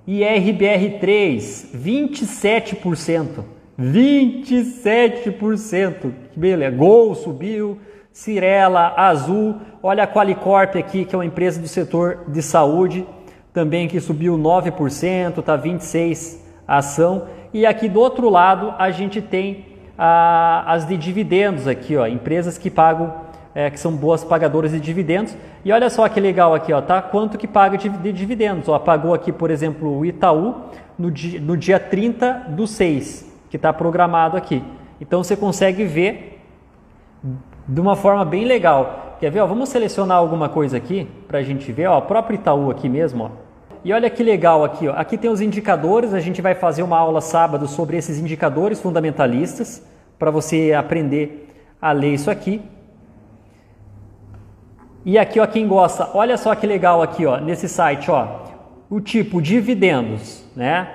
IRBR3, 0.08 1.68
27%. 1.76 3.44
27%. 3.80 6.12
Que 6.32 6.40
beleza. 6.40 6.76
Gol 6.76 7.14
subiu, 7.14 7.78
Cirela, 8.12 8.96
Azul. 8.98 9.58
Olha 9.84 10.06
a 10.06 10.08
Qualicorp 10.08 10.76
aqui, 10.76 11.06
que 11.06 11.14
é 11.14 11.18
uma 11.18 11.26
empresa 11.26 11.62
do 11.62 11.68
setor 11.68 12.22
de 12.28 12.42
saúde, 12.42 13.06
também 13.58 13.88
que 13.88 14.00
subiu 14.00 14.38
9%, 14.38 15.42
tá 15.42 15.56
26 15.56 16.46
a 16.68 16.78
ação. 16.78 17.24
E 17.52 17.66
aqui 17.66 17.90
do 17.90 18.00
outro 18.00 18.30
lado 18.30 18.72
a 18.78 18.92
gente 18.92 19.20
tem 19.20 19.66
ah, 19.98 20.64
as 20.68 20.86
de 20.86 20.96
dividendos 20.96 21.68
aqui, 21.68 21.98
ó, 21.98 22.06
empresas 22.06 22.56
que 22.56 22.70
pagam, 22.70 23.12
é, 23.56 23.72
que 23.72 23.80
são 23.80 23.92
boas 23.94 24.24
pagadoras 24.24 24.74
de 24.74 24.80
dividendos. 24.80 25.36
E 25.66 25.72
olha 25.72 25.90
só 25.90 26.08
que 26.08 26.20
legal 26.20 26.54
aqui, 26.54 26.72
ó, 26.72 26.80
tá? 26.80 27.02
Quanto 27.02 27.36
que 27.36 27.48
paga 27.48 27.80
de, 27.80 27.90
de 27.90 28.14
dividendos? 28.14 28.70
Ó, 28.70 28.78
pagou 28.78 29.12
aqui, 29.12 29.32
por 29.32 29.50
exemplo, 29.50 29.98
o 29.98 30.06
Itaú 30.06 30.54
no 30.96 31.10
dia, 31.10 31.42
no 31.42 31.58
dia 31.58 31.80
30 31.80 32.50
do 32.50 32.68
6, 32.68 33.26
que 33.50 33.56
está 33.56 33.74
programado 33.74 34.38
aqui. 34.38 34.64
Então 35.02 35.24
você 35.24 35.36
consegue 35.36 35.84
ver 35.84 36.44
de 37.68 37.82
uma 37.82 37.96
forma 37.96 38.24
bem 38.24 38.46
legal. 38.46 39.16
Quer 39.20 39.32
ver? 39.32 39.40
Ó, 39.40 39.48
vamos 39.48 39.70
selecionar 39.70 40.20
alguma 40.20 40.48
coisa 40.48 40.78
aqui 40.78 41.08
para 41.28 41.40
a 41.40 41.42
gente 41.42 41.72
ver. 41.72 41.88
Ó, 41.88 41.98
o 41.98 42.04
próprio 42.04 42.36
Itaú 42.36 42.70
aqui 42.70 42.88
mesmo. 42.88 43.24
Ó. 43.24 43.47
E 43.84 43.94
olha 43.94 44.10
que 44.10 44.24
legal 44.24 44.64
aqui. 44.64 44.88
Ó. 44.88 44.94
Aqui 44.94 45.18
tem 45.18 45.30
os 45.30 45.42
indicadores. 45.42 46.14
A 46.14 46.20
gente 46.20 46.42
vai 46.42 46.56
fazer 46.56 46.84
uma 46.84 46.98
aula 46.98 47.22
sábado 47.22 47.68
sobre 47.68 47.98
esses 47.98 48.18
indicadores 48.20 48.82
fundamentalistas 48.82 49.84
para 50.18 50.32
você 50.32 50.74
aprender 50.74 51.54
a 51.82 51.92
ler 51.92 52.14
isso 52.14 52.30
aqui. 52.30 52.62
E 55.06 55.18
aqui, 55.18 55.40
ó, 55.40 55.48
quem 55.48 55.68
gosta, 55.68 56.10
olha 56.14 56.38
só 56.38 56.54
que 56.54 56.68
legal 56.68 57.02
aqui, 57.02 57.26
ó, 57.26 57.38
nesse 57.38 57.70
site, 57.70 58.12
ó, 58.12 58.28
o 58.90 59.00
tipo 59.00 59.42
dividendos, 59.42 60.44
né? 60.54 60.90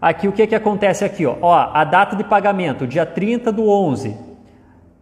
Aqui 0.00 0.26
o 0.26 0.32
que 0.32 0.44
que 0.44 0.56
acontece 0.56 1.04
aqui, 1.04 1.24
ó, 1.24 1.36
ó 1.40 1.70
a 1.72 1.84
data 1.84 2.16
de 2.16 2.24
pagamento, 2.24 2.84
dia 2.84 3.06
30 3.06 3.52
do 3.52 3.68
11, 3.68 4.16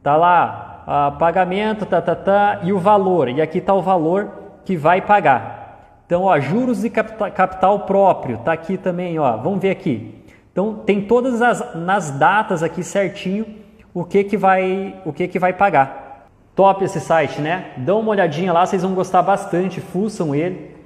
tá 0.03 0.17
lá, 0.17 0.73
a 0.87 1.13
pagamento, 1.13 1.87
tá, 1.87 2.03
tá, 2.03 2.15
tá, 2.15 2.61
e 2.63 2.73
o 2.73 2.79
valor. 2.79 3.29
E 3.29 3.41
aqui 3.41 3.59
está 3.59 3.73
o 3.73 3.81
valor 3.81 4.31
que 4.65 4.77
vai 4.77 5.01
pagar. 5.01 5.62
Então, 6.07 6.25
ó, 6.25 6.39
juros 6.39 6.83
capital, 6.89 7.31
capital 7.31 7.81
próprio, 7.81 8.39
tá 8.39 8.53
aqui 8.53 8.77
também, 8.77 9.19
ó. 9.19 9.37
Vamos 9.37 9.61
ver 9.61 9.71
aqui. 9.71 10.23
Então, 10.51 10.75
tem 10.75 11.01
todas 11.03 11.41
as 11.41 11.75
nas 11.75 12.11
datas 12.11 12.63
aqui 12.63 12.83
certinho 12.83 13.47
o 13.95 14.05
que 14.05 14.25
que 14.25 14.37
vai, 14.37 15.01
o 15.05 15.13
que 15.13 15.29
que 15.29 15.39
vai 15.39 15.53
pagar. 15.53 16.29
Top 16.55 16.85
esse 16.85 17.01
site, 17.01 17.41
né? 17.41 17.73
Dão 17.79 18.01
uma 18.01 18.11
olhadinha 18.11 18.53
lá, 18.53 18.67
vocês 18.67 18.83
vão 18.83 18.95
gostar 18.95 19.23
bastante, 19.23 19.81
fuçam 19.81 20.35
ele. 20.35 20.77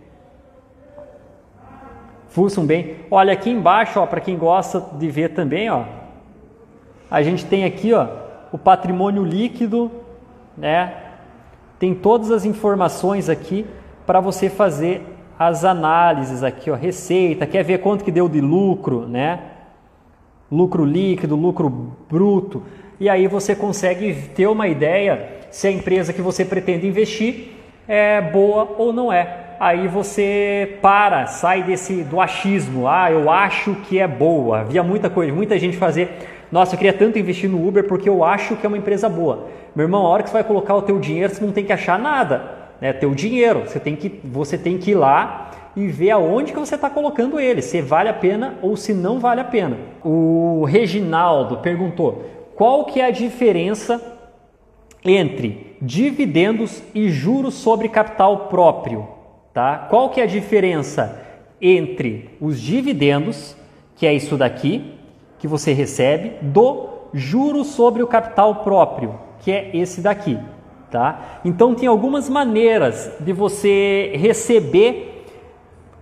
Fuçam 2.28 2.64
bem. 2.64 2.96
Olha 3.10 3.32
aqui 3.32 3.50
embaixo, 3.50 3.98
ó, 3.98 4.06
para 4.06 4.20
quem 4.20 4.36
gosta 4.36 4.80
de 4.92 5.08
ver 5.08 5.30
também, 5.30 5.70
ó. 5.70 5.84
A 7.10 7.22
gente 7.22 7.44
tem 7.46 7.64
aqui, 7.64 7.92
ó, 7.92 8.06
o 8.52 8.58
patrimônio 8.58 9.24
líquido, 9.24 9.90
né? 10.56 10.94
Tem 11.78 11.94
todas 11.94 12.30
as 12.30 12.44
informações 12.44 13.28
aqui 13.28 13.66
para 14.06 14.20
você 14.20 14.48
fazer 14.48 15.02
as 15.38 15.64
análises 15.64 16.42
aqui, 16.42 16.70
ó, 16.70 16.74
receita, 16.74 17.46
quer 17.46 17.62
ver 17.62 17.78
quanto 17.78 18.04
que 18.04 18.10
deu 18.10 18.28
de 18.28 18.40
lucro, 18.40 19.06
né? 19.06 19.40
Lucro 20.50 20.84
líquido, 20.84 21.36
lucro 21.36 21.68
bruto. 22.08 22.62
E 22.98 23.08
aí 23.08 23.26
você 23.26 23.54
consegue 23.54 24.14
ter 24.34 24.46
uma 24.46 24.68
ideia 24.68 25.28
se 25.50 25.66
a 25.66 25.70
empresa 25.70 26.12
que 26.12 26.22
você 26.22 26.44
pretende 26.44 26.86
investir 26.86 27.48
é 27.86 28.20
boa 28.20 28.74
ou 28.78 28.92
não 28.92 29.12
é. 29.12 29.44
Aí 29.58 29.88
você 29.88 30.78
para, 30.80 31.26
sai 31.26 31.62
desse 31.62 32.02
do 32.04 32.20
achismo. 32.20 32.88
Ah, 32.88 33.10
eu 33.10 33.30
acho 33.30 33.74
que 33.74 33.98
é 33.98 34.06
boa. 34.06 34.60
Havia 34.60 34.82
muita 34.82 35.10
coisa, 35.10 35.32
muita 35.32 35.58
gente 35.58 35.76
fazer 35.76 36.10
nossa, 36.50 36.74
eu 36.74 36.78
queria 36.78 36.92
tanto 36.92 37.18
investir 37.18 37.50
no 37.50 37.66
Uber 37.66 37.84
porque 37.84 38.08
eu 38.08 38.22
acho 38.22 38.56
que 38.56 38.64
é 38.64 38.68
uma 38.68 38.78
empresa 38.78 39.08
boa. 39.08 39.48
Meu 39.74 39.84
irmão, 39.84 40.06
a 40.06 40.08
hora 40.08 40.22
que 40.22 40.30
você 40.30 40.34
vai 40.34 40.44
colocar 40.44 40.74
o 40.74 40.82
teu 40.82 40.98
dinheiro, 40.98 41.34
você 41.34 41.44
não 41.44 41.52
tem 41.52 41.64
que 41.64 41.72
achar 41.72 41.98
nada. 41.98 42.55
É 42.80 42.92
teu 42.92 43.14
dinheiro. 43.14 43.60
Você 43.66 43.80
tem 43.80 43.96
que, 43.96 44.20
você 44.24 44.58
tem 44.58 44.78
que 44.78 44.92
ir 44.92 44.94
lá 44.94 45.50
e 45.76 45.86
ver 45.88 46.10
aonde 46.10 46.52
que 46.52 46.58
você 46.58 46.74
está 46.74 46.88
colocando 46.88 47.38
ele, 47.38 47.60
se 47.60 47.82
vale 47.82 48.08
a 48.08 48.14
pena 48.14 48.54
ou 48.62 48.76
se 48.76 48.94
não 48.94 49.18
vale 49.18 49.42
a 49.42 49.44
pena. 49.44 49.76
O 50.02 50.64
Reginaldo 50.64 51.58
perguntou 51.58 52.24
qual 52.54 52.86
que 52.86 53.00
é 53.00 53.04
a 53.04 53.10
diferença 53.10 54.00
entre 55.04 55.76
dividendos 55.80 56.82
e 56.94 57.10
juros 57.10 57.54
sobre 57.54 57.90
capital 57.90 58.48
próprio, 58.48 59.06
tá? 59.52 59.86
Qual 59.90 60.08
que 60.08 60.20
é 60.20 60.24
a 60.24 60.26
diferença 60.26 61.22
entre 61.60 62.30
os 62.40 62.60
dividendos, 62.60 63.54
que 63.94 64.06
é 64.06 64.14
isso 64.14 64.36
daqui, 64.36 64.94
que 65.38 65.46
você 65.46 65.72
recebe 65.72 66.32
do 66.40 66.88
juro 67.12 67.62
sobre 67.64 68.02
o 68.02 68.06
capital 68.06 68.56
próprio, 68.56 69.18
que 69.40 69.52
é 69.52 69.76
esse 69.76 70.00
daqui, 70.00 70.38
tá? 70.90 71.40
Então 71.44 71.74
tem 71.74 71.88
algumas 71.88 72.28
maneiras 72.28 73.10
de 73.20 73.32
você 73.32 74.12
receber 74.14 75.24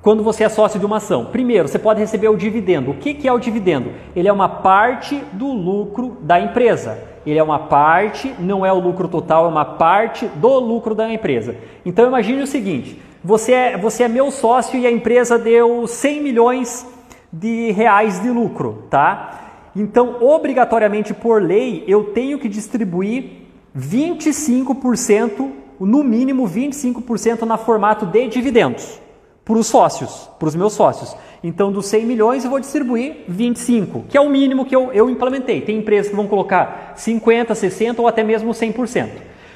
quando 0.03 0.23
você 0.23 0.45
é 0.45 0.49
sócio 0.49 0.79
de 0.79 0.85
uma 0.85 0.99
ação. 0.99 1.27
Primeiro, 1.27 1.67
você 1.67 1.79
pode 1.79 1.99
receber 1.99 2.29
o 2.29 2.37
dividendo. 2.37 2.91
O 2.91 2.95
que, 2.95 3.15
que 3.15 3.27
é 3.27 3.33
o 3.33 3.39
dividendo? 3.39 3.91
Ele 4.15 4.29
é 4.29 4.33
uma 4.33 4.49
parte 4.49 5.17
do 5.33 5.47
lucro 5.47 6.19
da 6.21 6.39
empresa. 6.39 6.99
Ele 7.27 7.39
é 7.39 7.43
uma 7.43 7.59
parte, 7.59 8.35
não 8.39 8.67
é 8.67 8.73
o 8.73 8.79
lucro 8.79 9.09
total, 9.09 9.47
é 9.47 9.49
uma 9.49 9.65
parte 9.65 10.27
do 10.27 10.59
lucro 10.59 10.95
da 10.95 11.11
empresa. 11.11 11.57
Então 11.85 12.07
imagine 12.07 12.43
o 12.43 12.47
seguinte: 12.47 13.01
você 13.23 13.53
é, 13.53 13.79
você 13.79 14.03
é 14.03 14.09
meu 14.09 14.31
sócio 14.31 14.79
e 14.79 14.87
a 14.87 14.91
empresa 14.91 15.39
deu 15.39 15.87
100 15.87 16.23
milhões 16.23 16.87
de 17.33 17.71
reais 17.73 18.21
de 18.21 18.29
lucro, 18.29 18.85
tá? 18.91 19.41
Então, 19.75 20.23
obrigatoriamente 20.23 21.13
por 21.13 21.43
lei, 21.43 21.83
eu 21.89 22.05
tenho 22.13 22.39
que 22.39 22.49
distribuir 22.49 23.44
25%, 23.77 25.51
no 25.81 26.05
mínimo 26.05 26.49
25% 26.49 27.43
na 27.43 27.57
formato 27.57 28.07
de 28.07 28.29
dividendos 28.29 29.01
para 29.45 29.59
os 29.59 29.67
sócios, 29.67 30.31
para 30.39 30.49
os 30.49 30.55
meus 30.55 30.73
sócios. 30.73 31.15
Então, 31.43 31.71
dos 31.71 31.87
100 31.87 32.07
milhões, 32.07 32.45
eu 32.45 32.51
vou 32.51 32.61
distribuir 32.61 33.25
25, 33.29 34.05
que 34.09 34.17
é 34.17 34.21
o 34.21 34.31
mínimo 34.31 34.65
que 34.65 34.75
eu, 34.75 34.93
eu 34.93 35.11
implementei. 35.11 35.61
Tem 35.61 35.77
empresas 35.77 36.09
que 36.09 36.17
vão 36.17 36.27
colocar 36.27 36.95
50, 36.97 37.55
60 37.55 38.01
ou 38.01 38.09
até 38.09 38.23
mesmo 38.23 38.53
100%. 38.53 39.11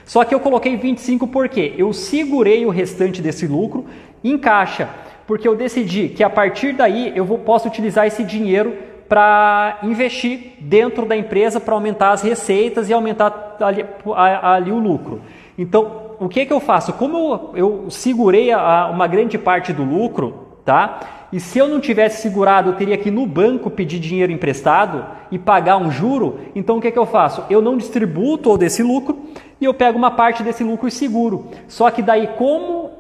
Só 0.05 0.25
que 0.25 0.35
eu 0.35 0.41
coloquei 0.41 0.77
25 0.77 1.29
porque 1.29 1.75
eu 1.79 1.93
segurei 1.93 2.67
o 2.67 2.71
restante 2.71 3.23
desse 3.23 3.47
lucro 3.47 3.87
em 4.23 4.37
caixa 4.37 4.89
porque 5.29 5.47
eu 5.47 5.55
decidi 5.55 6.09
que 6.09 6.25
a 6.25 6.31
partir 6.31 6.73
daí 6.73 7.13
eu 7.15 7.23
vou, 7.23 7.39
posso 7.39 7.69
utilizar 7.69 8.07
esse 8.07 8.25
dinheiro 8.25 8.75
para 9.09 9.79
investir 9.83 10.57
dentro 10.61 11.07
da 11.07 11.17
empresa 11.17 11.59
para 11.59 11.75
aumentar 11.75 12.11
as 12.11 12.23
receitas 12.23 12.91
e 12.91 12.93
aumentar 12.93 13.57
ali, 13.61 13.85
ali, 14.15 14.71
o 14.71 14.79
lucro. 14.79 15.23
Então, 15.57 16.09
o 16.21 16.29
que, 16.29 16.45
que 16.45 16.53
eu 16.53 16.61
faço? 16.61 16.93
Como 16.93 17.17
eu, 17.17 17.53
eu 17.55 17.91
segurei 17.91 18.53
a, 18.53 18.89
uma 18.93 19.07
grande 19.07 19.39
parte 19.39 19.73
do 19.73 19.83
lucro, 19.83 20.49
tá? 20.65 21.01
E 21.33 21.41
se 21.41 21.59
eu 21.59 21.69
não 21.69 21.81
tivesse 21.81 22.23
segurado, 22.23 22.71
eu 22.71 22.75
teria 22.75 22.97
que 22.97 23.09
ir 23.09 23.13
no 23.13 23.27
banco 23.27 23.71
pedir 23.71 23.99
dinheiro 23.99 24.33
emprestado 24.33 25.05
e 25.31 25.39
pagar 25.39 25.77
um 25.77 25.91
juro. 25.91 26.41
Então 26.55 26.79
o 26.79 26.81
que, 26.81 26.91
que 26.91 26.99
eu 26.99 27.07
faço? 27.07 27.45
Eu 27.51 27.61
não 27.61 27.77
distribuo 27.77 28.39
todo 28.39 28.63
esse 28.63 28.83
lucro 28.83 29.19
e 29.61 29.65
eu 29.65 29.75
pego 29.75 29.99
uma 29.99 30.11
parte 30.11 30.43
desse 30.43 30.65
lucro 30.65 30.89
e 30.89 30.91
seguro. 30.91 31.47
Só 31.67 31.91
que 31.91 32.01
daí, 32.01 32.29
como 32.39 32.91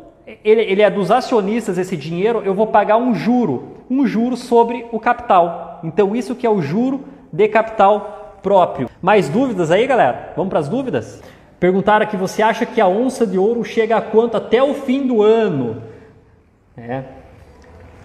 ele, 0.44 0.60
ele 0.60 0.82
é 0.82 0.90
dos 0.90 1.10
acionistas 1.10 1.78
esse 1.78 1.96
dinheiro, 1.96 2.42
eu 2.44 2.54
vou 2.54 2.66
pagar 2.66 2.98
um 2.98 3.14
juro, 3.14 3.76
um 3.90 4.06
juro 4.06 4.36
sobre 4.36 4.86
o 4.92 5.00
capital. 5.00 5.67
Então 5.82 6.14
isso 6.14 6.34
que 6.34 6.46
é 6.46 6.50
o 6.50 6.60
juro 6.60 7.04
de 7.32 7.48
capital 7.48 8.38
próprio. 8.42 8.88
Mais 9.02 9.28
dúvidas 9.28 9.70
aí, 9.70 9.86
galera? 9.86 10.32
Vamos 10.36 10.50
para 10.50 10.58
as 10.58 10.68
dúvidas? 10.68 11.22
Perguntaram 11.58 12.04
aqui, 12.04 12.16
você 12.16 12.42
acha 12.42 12.64
que 12.64 12.80
a 12.80 12.86
onça 12.86 13.26
de 13.26 13.38
ouro 13.38 13.64
chega 13.64 13.96
a 13.96 14.02
quanto 14.02 14.36
até 14.36 14.62
o 14.62 14.74
fim 14.74 15.06
do 15.06 15.22
ano? 15.22 15.82
É. 16.76 17.02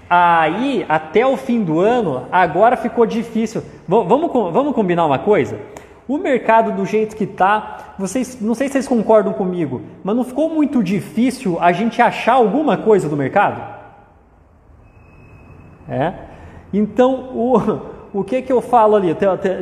Aí, 0.10 0.86
até 0.90 1.26
o 1.26 1.38
fim 1.38 1.64
do 1.64 1.80
ano, 1.80 2.28
agora 2.32 2.76
ficou 2.76 3.06
difícil. 3.06 3.62
V 3.62 3.68
vamos, 3.88 4.32
vamos 4.32 4.74
combinar 4.74 5.06
uma 5.06 5.20
coisa? 5.20 5.60
O 6.08 6.18
mercado 6.18 6.72
do 6.72 6.86
jeito 6.86 7.16
que 7.16 7.24
está, 7.24 7.96
vocês, 7.98 8.40
não 8.42 8.54
sei 8.54 8.68
se 8.68 8.74
vocês 8.74 8.88
concordam 8.88 9.34
comigo, 9.34 9.82
mas 10.04 10.16
não 10.16 10.24
ficou 10.24 10.50
muito 10.50 10.84
difícil 10.84 11.58
a 11.62 11.72
gente 11.72 12.02
achar 12.02 12.34
alguma 12.34 12.76
coisa 12.76 13.08
do 13.08 13.16
mercado? 13.16 13.62
É? 15.88 16.14
Então, 16.74 17.30
o, 17.36 17.58
o 18.22 18.24
que 18.24 18.42
que 18.42 18.52
eu 18.52 18.62
falo 18.62 18.96
ali? 18.96 19.16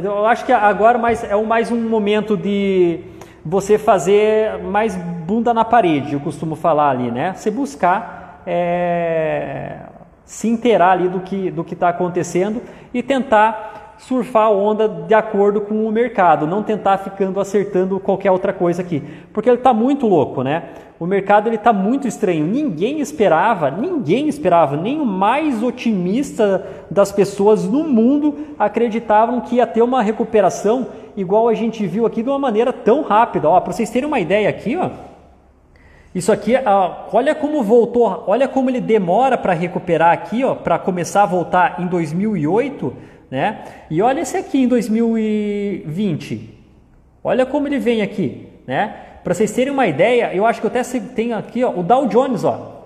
Eu 0.04 0.26
acho 0.26 0.46
que 0.46 0.52
agora 0.52 0.98
mais, 0.98 1.24
é 1.24 1.36
mais 1.44 1.70
um 1.70 1.80
momento 1.90 2.38
de 2.38 3.02
você 3.44 3.78
fazer 3.78 4.60
mais 4.60 4.96
bunda 4.96 5.54
na 5.54 5.66
parede, 5.66 6.14
eu 6.14 6.20
costumo 6.20 6.56
falar 6.56 6.92
ali, 6.92 7.12
né? 7.12 7.34
Você 7.34 7.50
buscar 7.50 8.44
é, 8.46 9.78
se 10.24 10.48
inteirar 10.48 10.92
ali 10.92 11.10
do 11.10 11.20
que 11.22 11.50
do 11.50 11.64
que 11.64 11.74
está 11.74 11.90
acontecendo 11.90 12.62
e 12.94 13.02
tentar 13.02 13.81
surfar 14.08 14.48
a 14.48 14.50
onda 14.50 14.88
de 14.88 15.14
acordo 15.14 15.62
com 15.62 15.86
o 15.86 15.92
mercado, 15.92 16.48
não 16.48 16.64
tentar 16.64 16.98
ficando 16.98 17.40
acertando 17.40 18.00
qualquer 18.00 18.32
outra 18.32 18.52
coisa 18.52 18.82
aqui, 18.82 19.04
porque 19.32 19.48
ele 19.48 19.58
está 19.58 19.74
muito 19.74 20.08
louco, 20.08 20.42
né? 20.42 20.64
O 21.00 21.06
mercado 21.06 21.48
ele 21.48 21.56
está 21.56 21.74
muito 21.74 22.08
estranho. 22.08 22.46
Ninguém 22.46 23.00
esperava, 23.00 23.72
ninguém 23.72 24.28
esperava, 24.28 24.78
nem 24.78 25.00
o 25.00 25.06
mais 25.06 25.64
otimista 25.64 26.64
das 26.92 27.12
pessoas 27.12 27.68
no 27.68 27.84
mundo 27.84 28.38
acreditavam 28.58 29.42
que 29.42 29.56
ia 29.56 29.66
ter 29.66 29.82
uma 29.82 30.02
recuperação 30.02 30.88
igual 31.18 31.48
a 31.48 31.54
gente 31.54 31.86
viu 31.88 32.06
aqui 32.06 32.22
de 32.22 32.30
uma 32.30 32.40
maneira 32.40 32.72
tão 32.72 33.02
rápida. 33.02 33.50
Para 33.50 33.74
vocês 33.74 33.90
terem 33.90 34.08
uma 34.08 34.20
ideia 34.20 34.50
aqui, 34.50 34.78
ó, 34.78 34.90
isso 36.14 36.32
aqui, 36.32 36.54
ó, 36.66 36.92
olha 37.14 37.34
como 37.34 37.64
voltou, 37.64 38.24
olha 38.28 38.48
como 38.48 38.70
ele 38.70 38.82
demora 38.82 39.38
para 39.38 39.54
recuperar 39.54 40.12
aqui, 40.12 40.44
ó, 40.44 40.54
para 40.54 40.78
começar 40.78 41.24
a 41.24 41.28
voltar 41.28 41.80
em 41.80 41.88
2008 41.88 43.11
né? 43.32 43.64
E 43.90 44.02
olha 44.02 44.20
esse 44.20 44.36
aqui 44.36 44.62
em 44.64 44.68
2020. 44.68 46.60
Olha 47.24 47.46
como 47.46 47.68
ele 47.68 47.80
vem 47.80 48.02
aqui, 48.02 48.48
né? 48.68 48.94
Para 49.24 49.34
vocês 49.34 49.52
terem 49.52 49.72
uma 49.72 49.88
ideia, 49.88 50.36
eu 50.36 50.46
acho 50.46 50.60
que 50.60 50.68
eu 50.68 50.70
até 50.70 50.84
tenho 51.00 51.38
aqui 51.38 51.64
ó, 51.64 51.72
o 51.72 51.82
Dow 51.82 52.08
Jones, 52.08 52.44
ó. 52.44 52.82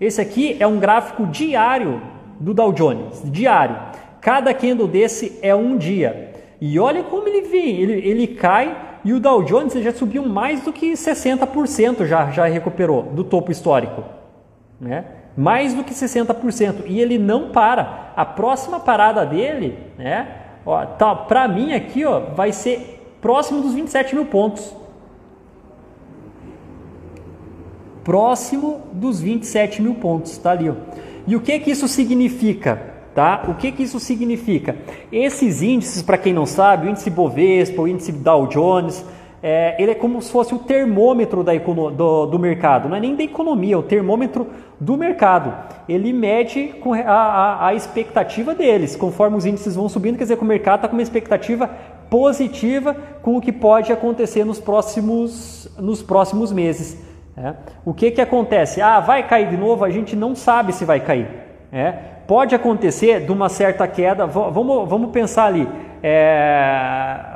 Esse 0.00 0.20
aqui 0.20 0.56
é 0.58 0.66
um 0.66 0.80
gráfico 0.80 1.26
diário 1.26 2.02
do 2.40 2.52
Dow 2.52 2.72
Jones, 2.72 3.22
diário. 3.26 3.78
Cada 4.20 4.52
candle 4.52 4.88
desse 4.88 5.38
é 5.40 5.54
um 5.54 5.76
dia. 5.76 6.32
E 6.60 6.78
olha 6.78 7.04
como 7.04 7.28
ele 7.28 7.42
vem, 7.42 7.78
ele, 7.80 7.92
ele 8.08 8.26
cai 8.26 8.76
e 9.04 9.12
o 9.12 9.20
Dow 9.20 9.42
Jones 9.42 9.74
já 9.74 9.92
subiu 9.92 10.26
mais 10.26 10.62
do 10.62 10.72
que 10.72 10.92
60% 10.92 12.06
já, 12.06 12.30
já 12.30 12.46
recuperou 12.46 13.02
do 13.02 13.22
topo 13.22 13.52
histórico, 13.52 14.02
né? 14.80 15.04
Mais 15.36 15.74
do 15.74 15.82
que 15.82 15.92
60%, 15.92 16.84
e 16.86 17.00
ele 17.00 17.18
não 17.18 17.50
para. 17.50 18.12
A 18.16 18.24
próxima 18.24 18.78
parada 18.78 19.26
dele, 19.26 19.78
né, 19.98 20.28
ó, 20.64 20.84
tá, 20.86 21.14
para 21.14 21.48
mim 21.48 21.72
aqui, 21.72 22.04
ó, 22.04 22.20
vai 22.20 22.52
ser 22.52 23.16
próximo 23.20 23.60
dos 23.60 23.74
27 23.74 24.14
mil 24.14 24.26
pontos. 24.26 24.74
Próximo 28.04 28.82
dos 28.92 29.20
27 29.20 29.82
mil 29.82 29.94
pontos, 29.94 30.36
tá 30.38 30.52
ali. 30.52 30.68
Ó. 30.68 30.74
E 31.26 31.34
o 31.34 31.40
que 31.40 31.58
que 31.58 31.70
isso 31.70 31.88
significa? 31.88 32.94
Tá? 33.14 33.44
O 33.48 33.54
que, 33.54 33.70
que 33.70 33.84
isso 33.84 34.00
significa? 34.00 34.76
Esses 35.10 35.62
índices, 35.62 36.02
para 36.02 36.18
quem 36.18 36.32
não 36.32 36.44
sabe, 36.44 36.86
o 36.86 36.90
índice 36.90 37.08
Bovespa, 37.08 37.80
o 37.80 37.88
índice 37.88 38.10
Dow 38.10 38.48
Jones, 38.48 39.04
é, 39.40 39.76
ele 39.78 39.92
é 39.92 39.94
como 39.94 40.20
se 40.20 40.32
fosse 40.32 40.54
o 40.54 40.58
termômetro 40.58 41.44
da 41.44 41.52
do, 41.54 42.26
do, 42.26 42.38
mercado, 42.38 42.88
não 42.88 42.96
é 42.96 43.00
nem 43.00 43.14
da 43.14 43.22
economia, 43.22 43.74
é 43.74 43.76
o 43.76 43.82
termômetro 43.82 44.46
do 44.80 44.96
mercado. 44.96 45.54
Ele 45.88 46.12
mede 46.12 46.68
com 46.80 46.92
a, 46.94 47.00
a, 47.00 47.66
a, 47.68 47.74
expectativa 47.74 48.54
deles, 48.54 48.96
conforme 48.96 49.36
os 49.36 49.46
índices 49.46 49.74
vão 49.74 49.88
subindo, 49.88 50.16
quer 50.16 50.24
dizer 50.24 50.36
que 50.36 50.42
o 50.42 50.46
mercado 50.46 50.76
está 50.76 50.88
com 50.88 50.96
uma 50.96 51.02
expectativa 51.02 51.70
positiva 52.10 52.96
com 53.22 53.36
o 53.36 53.40
que 53.40 53.52
pode 53.52 53.92
acontecer 53.92 54.44
nos 54.44 54.60
próximos, 54.60 55.68
nos 55.78 56.02
próximos 56.02 56.52
meses. 56.52 57.02
É. 57.36 57.54
O 57.84 57.92
que, 57.92 58.10
que 58.10 58.20
acontece? 58.20 58.80
Ah, 58.80 59.00
vai 59.00 59.26
cair 59.26 59.48
de 59.48 59.56
novo? 59.56 59.84
A 59.84 59.90
gente 59.90 60.14
não 60.14 60.34
sabe 60.34 60.72
se 60.72 60.84
vai 60.84 61.00
cair. 61.00 61.28
É. 61.72 61.92
Pode 62.26 62.54
acontecer 62.54 63.26
de 63.26 63.32
uma 63.32 63.48
certa 63.48 63.86
queda, 63.86 64.26
vamos, 64.26 64.88
vamos 64.88 65.10
pensar 65.10 65.46
ali. 65.46 65.68
É, 66.02 67.33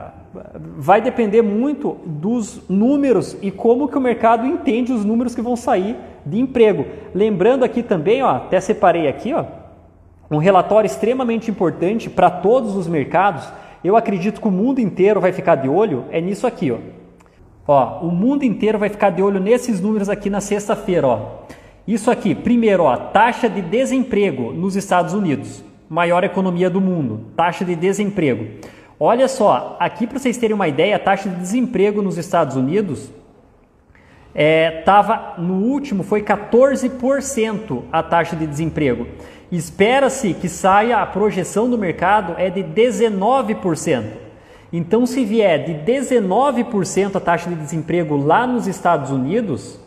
vai 0.77 1.01
depender 1.01 1.43
muito 1.43 1.97
dos 2.05 2.61
números 2.69 3.37
e 3.43 3.51
como 3.51 3.89
que 3.89 3.99
o 3.99 4.01
mercado 4.01 4.47
entende 4.47 4.93
os 4.93 5.05
números 5.05 5.35
que 5.35 5.43
vão 5.43 5.57
sair 5.57 5.97
de 6.25 6.39
emprego. 6.39 6.87
Lembrando 7.15 7.65
aqui 7.65 7.83
também, 7.83 8.23
ó, 8.23 8.31
até 8.31 8.61
separei 8.61 9.09
aqui, 9.09 9.33
ó, 9.33 9.45
um 10.31 10.39
relatório 10.39 10.87
extremamente 10.87 11.51
importante 11.51 12.11
para 12.11 12.31
todos 12.31 12.77
os 12.77 12.87
mercados. 12.87 13.49
Eu 13.83 13.97
acredito 13.97 14.41
que 14.41 14.49
o 14.49 14.51
mundo 14.51 14.81
inteiro 14.81 15.21
vai 15.21 15.33
ficar 15.33 15.55
de 15.55 15.69
olho 15.69 16.05
é 16.11 16.21
nisso 16.21 16.47
aqui, 16.47 16.71
ó. 16.71 16.79
Ó, 17.67 18.07
o 18.07 18.11
mundo 18.11 18.45
inteiro 18.45 18.79
vai 18.79 18.89
ficar 18.89 19.11
de 19.11 19.23
olho 19.23 19.39
nesses 19.39 19.81
números 19.81 20.09
aqui 20.09 20.31
na 20.31 20.41
sexta-feira, 20.41 21.07
ó. 21.07 21.21
Isso 21.87 22.11
aqui, 22.11 22.35
primeiro, 22.35 22.85
ó, 22.85 22.97
taxa 22.97 23.49
de 23.49 23.63
desemprego 23.63 24.53
nos 24.53 24.77
Estados 24.77 25.15
Unidos, 25.15 25.65
maior 25.89 26.23
economia 26.25 26.69
do 26.69 26.81
mundo, 26.81 27.21
taxa 27.35 27.65
de 27.65 27.75
desemprego. 27.75 28.47
Olha 29.01 29.29
só, 29.29 29.77
aqui 29.79 30.07
para 30.07 30.19
vocês 30.19 30.37
terem 30.37 30.55
uma 30.55 30.67
ideia, 30.67 30.97
a 30.97 30.99
taxa 30.99 31.29
de 31.29 31.37
desemprego 31.37 32.03
nos 32.03 32.19
Estados 32.19 32.57
Unidos 32.57 33.11
estava 34.35 35.35
é, 35.37 35.41
no 35.41 35.55
último 35.65 36.03
foi 36.03 36.23
14% 36.23 37.83
a 37.93 38.03
taxa 38.03 38.37
de 38.37 38.47
desemprego. 38.47 39.07
Espera-se 39.51 40.35
que 40.35 40.49
saia 40.49 40.99
a 40.99 41.07
projeção 41.07 41.71
do 41.71 41.79
mercado 41.79 42.35
é 42.37 42.51
de 42.51 42.63
19%. 42.63 44.05
Então, 44.73 45.07
se 45.07 45.25
vier 45.25 45.65
de 45.65 45.91
19% 45.91 47.17
a 47.17 47.21
taxa 47.21 47.49
de 47.49 47.57
desemprego 47.57 48.17
lá 48.17 48.47
nos 48.47 48.67
Estados 48.67 49.11
Unidos, 49.11 49.81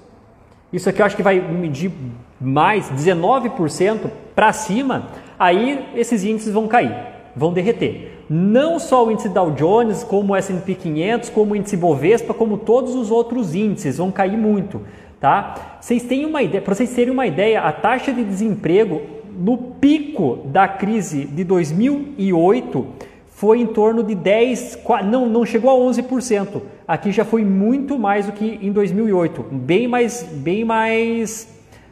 isso 0.73 0.89
aqui 0.89 1.01
eu 1.01 1.05
acho 1.05 1.15
que 1.15 1.21
vai 1.21 1.39
medir 1.39 1.91
mais 2.39 2.89
19% 2.89 4.09
para 4.33 4.51
cima, 4.51 5.09
aí 5.37 5.91
esses 5.95 6.23
índices 6.23 6.51
vão 6.51 6.67
cair, 6.67 6.95
vão 7.35 7.53
derreter 7.53 8.21
não 8.33 8.79
só 8.79 9.05
o 9.05 9.11
índice 9.11 9.27
Dow 9.27 9.51
Jones, 9.51 10.05
como 10.05 10.31
o 10.31 10.35
S&P 10.37 10.73
500, 10.73 11.29
como 11.31 11.51
o 11.51 11.55
índice 11.57 11.75
Bovespa, 11.75 12.33
como 12.33 12.57
todos 12.57 12.95
os 12.95 13.11
outros 13.11 13.53
índices 13.53 13.97
vão 13.97 14.09
cair 14.09 14.37
muito, 14.37 14.79
tá? 15.19 15.77
Vocês 15.81 16.03
têm 16.03 16.25
uma 16.25 16.41
ideia, 16.41 16.61
para 16.61 16.73
vocês 16.73 16.95
terem 16.95 17.11
uma 17.11 17.27
ideia, 17.27 17.59
a 17.59 17.73
taxa 17.73 18.13
de 18.13 18.23
desemprego 18.23 19.01
no 19.37 19.57
pico 19.57 20.39
da 20.45 20.65
crise 20.65 21.25
de 21.25 21.43
2008 21.43 22.87
foi 23.27 23.59
em 23.59 23.67
torno 23.67 24.01
de 24.01 24.15
10, 24.15 24.79
não, 25.03 25.27
não 25.27 25.45
chegou 25.45 25.69
a 25.69 25.91
11%. 25.91 26.61
Aqui 26.87 27.11
já 27.11 27.25
foi 27.25 27.43
muito 27.43 27.99
mais 27.99 28.27
do 28.27 28.31
que 28.31 28.59
em 28.61 28.71
2008, 28.71 29.43
bem 29.51 29.89
mais, 29.89 30.23
bem 30.23 30.63
mais 30.63 31.49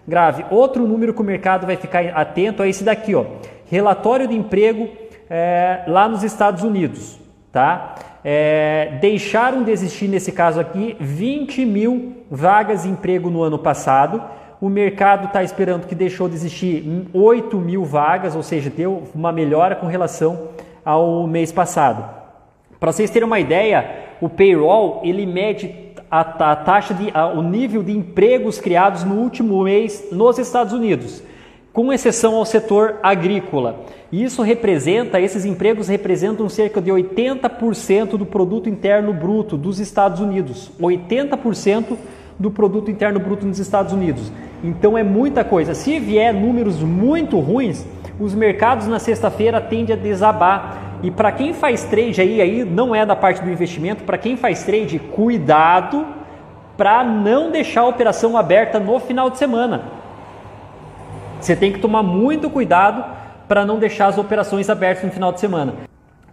grave. 0.08 0.46
Outro 0.50 0.88
número 0.88 1.14
que 1.14 1.20
o 1.20 1.26
mercado 1.26 1.66
vai 1.66 1.76
ficar 1.76 2.06
atento 2.16 2.64
é 2.64 2.70
esse 2.70 2.86
daqui, 2.86 3.14
ó. 3.14 3.26
Relatório 3.70 4.26
de 4.26 4.36
emprego 4.38 4.88
é, 5.30 5.84
lá 5.88 6.08
nos 6.08 6.24
Estados 6.24 6.64
Unidos, 6.64 7.20
tá? 7.52 7.96
É, 8.24 8.98
deixaram 9.00 9.64
de 9.64 9.72
existir, 9.72 10.08
nesse 10.08 10.32
caso 10.32 10.60
aqui, 10.60 10.98
20 11.00 11.66
mil 11.66 12.18
vagas 12.30 12.84
de 12.84 12.90
emprego 12.90 13.30
no 13.30 13.42
ano 13.44 13.60
passado. 13.60 14.22
O 14.60 14.68
mercado 14.68 15.28
está 15.28 15.42
esperando 15.42 15.88
que 15.88 15.96
deixou 15.96 16.28
de 16.28 16.36
existir 16.36 17.08
8 17.14 17.58
mil 17.58 17.86
vagas, 17.86 18.36
ou 18.36 18.44
seja, 18.44 18.70
deu 18.70 19.04
uma 19.16 19.32
melhora 19.32 19.76
com 19.76 19.88
relação 19.88 20.50
ao 20.84 21.26
mês 21.28 21.52
passado. 21.52 22.04
Para 22.78 22.92
vocês 22.92 23.10
terem 23.10 23.28
uma 23.28 23.40
ideia, 23.40 23.90
o 24.20 24.28
payroll 24.28 25.02
ele 25.04 25.26
mede 25.26 25.74
a, 26.12 26.22
a 26.22 26.56
taxa 26.56 26.94
de, 26.94 27.10
a, 27.14 27.28
o 27.28 27.42
nível 27.42 27.84
de 27.84 27.92
empregos 27.94 28.60
criados 28.60 29.04
no 29.04 29.16
último 29.16 29.64
mês 29.64 30.10
nos 30.12 30.38
Estados 30.38 30.74
Unidos 30.74 31.24
com 31.72 31.94
exceção 31.94 32.36
ao 32.36 32.46
setor 32.46 32.96
agrícola. 33.04 33.86
Isso 34.12 34.42
representa, 34.42 35.22
esses 35.22 35.46
empregos 35.46 35.88
representam 35.88 36.50
cerca 36.50 36.82
de 36.82 36.92
80% 36.92 38.18
do 38.18 38.26
produto 38.26 38.68
interno 38.68 39.14
bruto 39.14 39.56
dos 39.56 39.80
Estados 39.80 40.20
Unidos. 40.20 40.72
80% 40.82 41.96
do 42.38 42.50
produto 42.50 42.90
interno 42.90 43.20
bruto 43.20 43.46
nos 43.46 43.60
Estados 43.60 43.94
Unidos. 43.94 44.32
Então 44.64 44.98
é 44.98 45.04
muita 45.04 45.44
coisa. 45.44 45.76
Se 45.76 46.00
vier 46.00 46.34
números 46.34 46.82
muito 46.82 47.40
ruins, 47.40 47.86
os 48.20 48.34
mercados 48.34 48.88
na 48.88 48.98
sexta-feira 48.98 49.62
tendem 49.62 49.96
a 49.96 50.00
desabar. 50.00 50.98
E 51.04 51.12
para 51.12 51.32
quem 51.32 51.54
faz 51.54 51.84
trade 51.84 52.20
aí, 52.20 52.42
aí 52.42 52.66
não 52.66 52.96
é 52.96 53.06
da 53.06 53.16
parte 53.16 53.42
do 53.42 53.50
investimento, 53.50 54.04
para 54.04 54.18
quem 54.18 54.36
faz 54.36 54.64
trade, 54.64 55.00
cuidado 55.00 56.06
para 56.76 57.04
não 57.04 57.52
deixar 57.52 57.82
a 57.82 57.88
operação 57.88 58.38
aberta 58.38 58.80
no 58.80 59.00
final 59.00 59.30
de 59.30 59.38
semana 59.38 59.99
você 61.40 61.56
tem 61.56 61.72
que 61.72 61.80
tomar 61.80 62.04
muito 62.04 62.50
cuidado 62.50 63.04
para 63.48 63.66
não 63.66 63.80
deixar 63.80 64.08
as 64.08 64.18
operações 64.18 64.70
abertas 64.70 65.04
no 65.04 65.12
final 65.12 65.32
de 65.32 65.40
semana. 65.40 65.74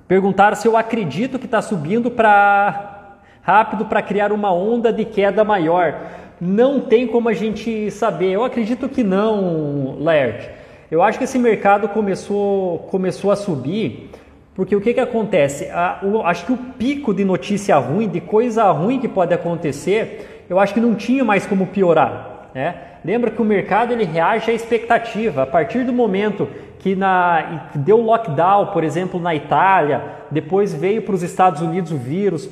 Perguntaram 0.06 0.56
se 0.56 0.68
eu 0.68 0.76
acredito 0.76 1.38
que 1.38 1.46
está 1.46 1.62
subindo 1.62 2.10
para 2.10 3.16
rápido 3.42 3.84
para 3.84 4.02
criar 4.02 4.32
uma 4.32 4.52
onda 4.52 4.92
de 4.92 5.04
queda 5.04 5.44
maior. 5.44 5.94
Não 6.40 6.80
tem 6.80 7.06
como 7.06 7.28
a 7.28 7.32
gente 7.32 7.90
saber. 7.90 8.32
Eu 8.32 8.44
acredito 8.44 8.88
que 8.88 9.02
não, 9.02 9.96
Laird. 10.00 10.50
Eu 10.90 11.02
acho 11.02 11.18
que 11.18 11.24
esse 11.24 11.38
mercado 11.38 11.88
começou, 11.88 12.80
começou 12.90 13.30
a 13.30 13.36
subir 13.36 14.10
porque 14.56 14.74
o 14.74 14.80
que, 14.80 14.94
que 14.94 15.00
acontece? 15.00 15.66
A, 15.66 16.00
o, 16.02 16.22
acho 16.22 16.46
que 16.46 16.52
o 16.52 16.56
pico 16.56 17.12
de 17.12 17.26
notícia 17.26 17.76
ruim, 17.76 18.08
de 18.08 18.22
coisa 18.22 18.64
ruim 18.72 18.98
que 18.98 19.06
pode 19.06 19.34
acontecer, 19.34 20.44
eu 20.48 20.58
acho 20.58 20.72
que 20.72 20.80
não 20.80 20.94
tinha 20.94 21.22
mais 21.22 21.46
como 21.46 21.66
piorar. 21.66 22.35
Né? 22.56 22.74
Lembra 23.04 23.30
que 23.30 23.42
o 23.42 23.44
mercado 23.44 23.92
ele 23.92 24.04
reage 24.04 24.50
à 24.50 24.54
expectativa. 24.54 25.42
A 25.42 25.46
partir 25.46 25.84
do 25.84 25.92
momento 25.92 26.48
que 26.78 26.96
na, 26.96 27.68
deu 27.74 27.98
lockdown, 27.98 28.68
por 28.68 28.82
exemplo, 28.82 29.20
na 29.20 29.34
Itália, 29.34 30.02
depois 30.30 30.72
veio 30.72 31.02
para 31.02 31.14
os 31.14 31.22
Estados 31.22 31.60
Unidos 31.60 31.92
o 31.92 31.98
vírus, 31.98 32.48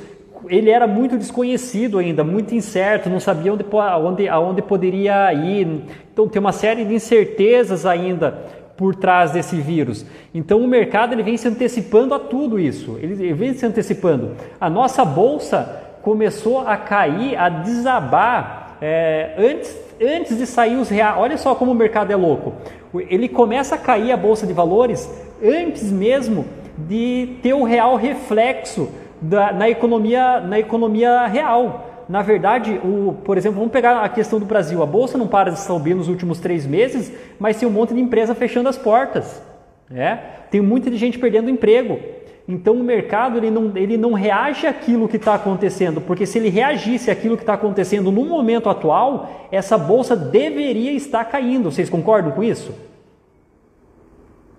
ele 0.46 0.68
era 0.68 0.86
muito 0.86 1.16
desconhecido 1.16 1.98
ainda, 1.98 2.22
muito 2.22 2.54
incerto, 2.54 3.08
não 3.08 3.18
sabia 3.18 3.54
onde, 3.54 3.64
onde, 4.02 4.28
aonde 4.28 4.60
poderia 4.60 5.32
ir. 5.32 5.84
Então 6.12 6.28
tem 6.28 6.38
uma 6.38 6.52
série 6.52 6.84
de 6.84 6.92
incertezas 6.92 7.86
ainda 7.86 8.30
por 8.76 8.94
trás 8.94 9.30
desse 9.30 9.56
vírus. 9.56 10.04
Então 10.34 10.60
o 10.60 10.68
mercado 10.68 11.14
ele 11.14 11.22
vem 11.22 11.38
se 11.38 11.48
antecipando 11.48 12.12
a 12.12 12.18
tudo 12.18 12.60
isso. 12.60 12.98
Ele 13.00 13.32
vem 13.32 13.54
se 13.54 13.64
antecipando. 13.64 14.32
A 14.60 14.68
nossa 14.68 15.02
bolsa 15.02 15.80
começou 16.02 16.60
a 16.60 16.76
cair, 16.76 17.38
a 17.38 17.48
desabar 17.48 18.76
é, 18.82 19.34
antes, 19.38 19.83
antes 20.00 20.36
de 20.36 20.46
sair 20.46 20.76
os 20.76 20.88
reais. 20.88 21.16
Olha 21.18 21.36
só 21.36 21.54
como 21.54 21.72
o 21.72 21.74
mercado 21.74 22.12
é 22.12 22.16
louco. 22.16 22.54
Ele 22.94 23.28
começa 23.28 23.74
a 23.74 23.78
cair 23.78 24.12
a 24.12 24.16
bolsa 24.16 24.46
de 24.46 24.52
valores 24.52 25.10
antes 25.42 25.90
mesmo 25.90 26.44
de 26.76 27.36
ter 27.42 27.54
o 27.54 27.64
real 27.64 27.96
reflexo 27.96 28.88
da, 29.20 29.52
na 29.52 29.68
economia 29.68 30.40
na 30.40 30.58
economia 30.58 31.26
real. 31.26 31.90
Na 32.08 32.20
verdade, 32.20 32.78
o, 32.84 33.14
por 33.24 33.38
exemplo, 33.38 33.58
vamos 33.58 33.72
pegar 33.72 34.02
a 34.02 34.08
questão 34.08 34.38
do 34.38 34.44
Brasil. 34.44 34.82
A 34.82 34.86
bolsa 34.86 35.16
não 35.16 35.26
para 35.26 35.50
de 35.50 35.58
subir 35.58 35.94
nos 35.94 36.08
últimos 36.08 36.38
três 36.38 36.66
meses, 36.66 37.10
mas 37.38 37.56
tem 37.56 37.66
um 37.66 37.72
monte 37.72 37.94
de 37.94 38.00
empresa 38.00 38.34
fechando 38.34 38.68
as 38.68 38.76
portas. 38.76 39.42
É? 39.90 40.18
Tem 40.50 40.60
muita 40.60 40.90
gente 40.92 41.18
perdendo 41.18 41.50
emprego. 41.50 41.98
Então 42.46 42.74
o 42.74 42.84
mercado 42.84 43.38
ele 43.38 43.50
não, 43.50 43.72
ele 43.74 43.96
não 43.96 44.12
reage 44.12 44.66
àquilo 44.66 45.08
que 45.08 45.16
está 45.16 45.34
acontecendo, 45.34 46.00
porque 46.00 46.26
se 46.26 46.38
ele 46.38 46.50
reagisse 46.50 47.10
àquilo 47.10 47.36
que 47.36 47.42
está 47.42 47.54
acontecendo 47.54 48.12
no 48.12 48.24
momento 48.24 48.68
atual, 48.68 49.48
essa 49.50 49.78
bolsa 49.78 50.14
deveria 50.14 50.92
estar 50.92 51.24
caindo. 51.24 51.70
Vocês 51.70 51.88
concordam 51.88 52.32
com 52.32 52.44
isso? 52.44 52.74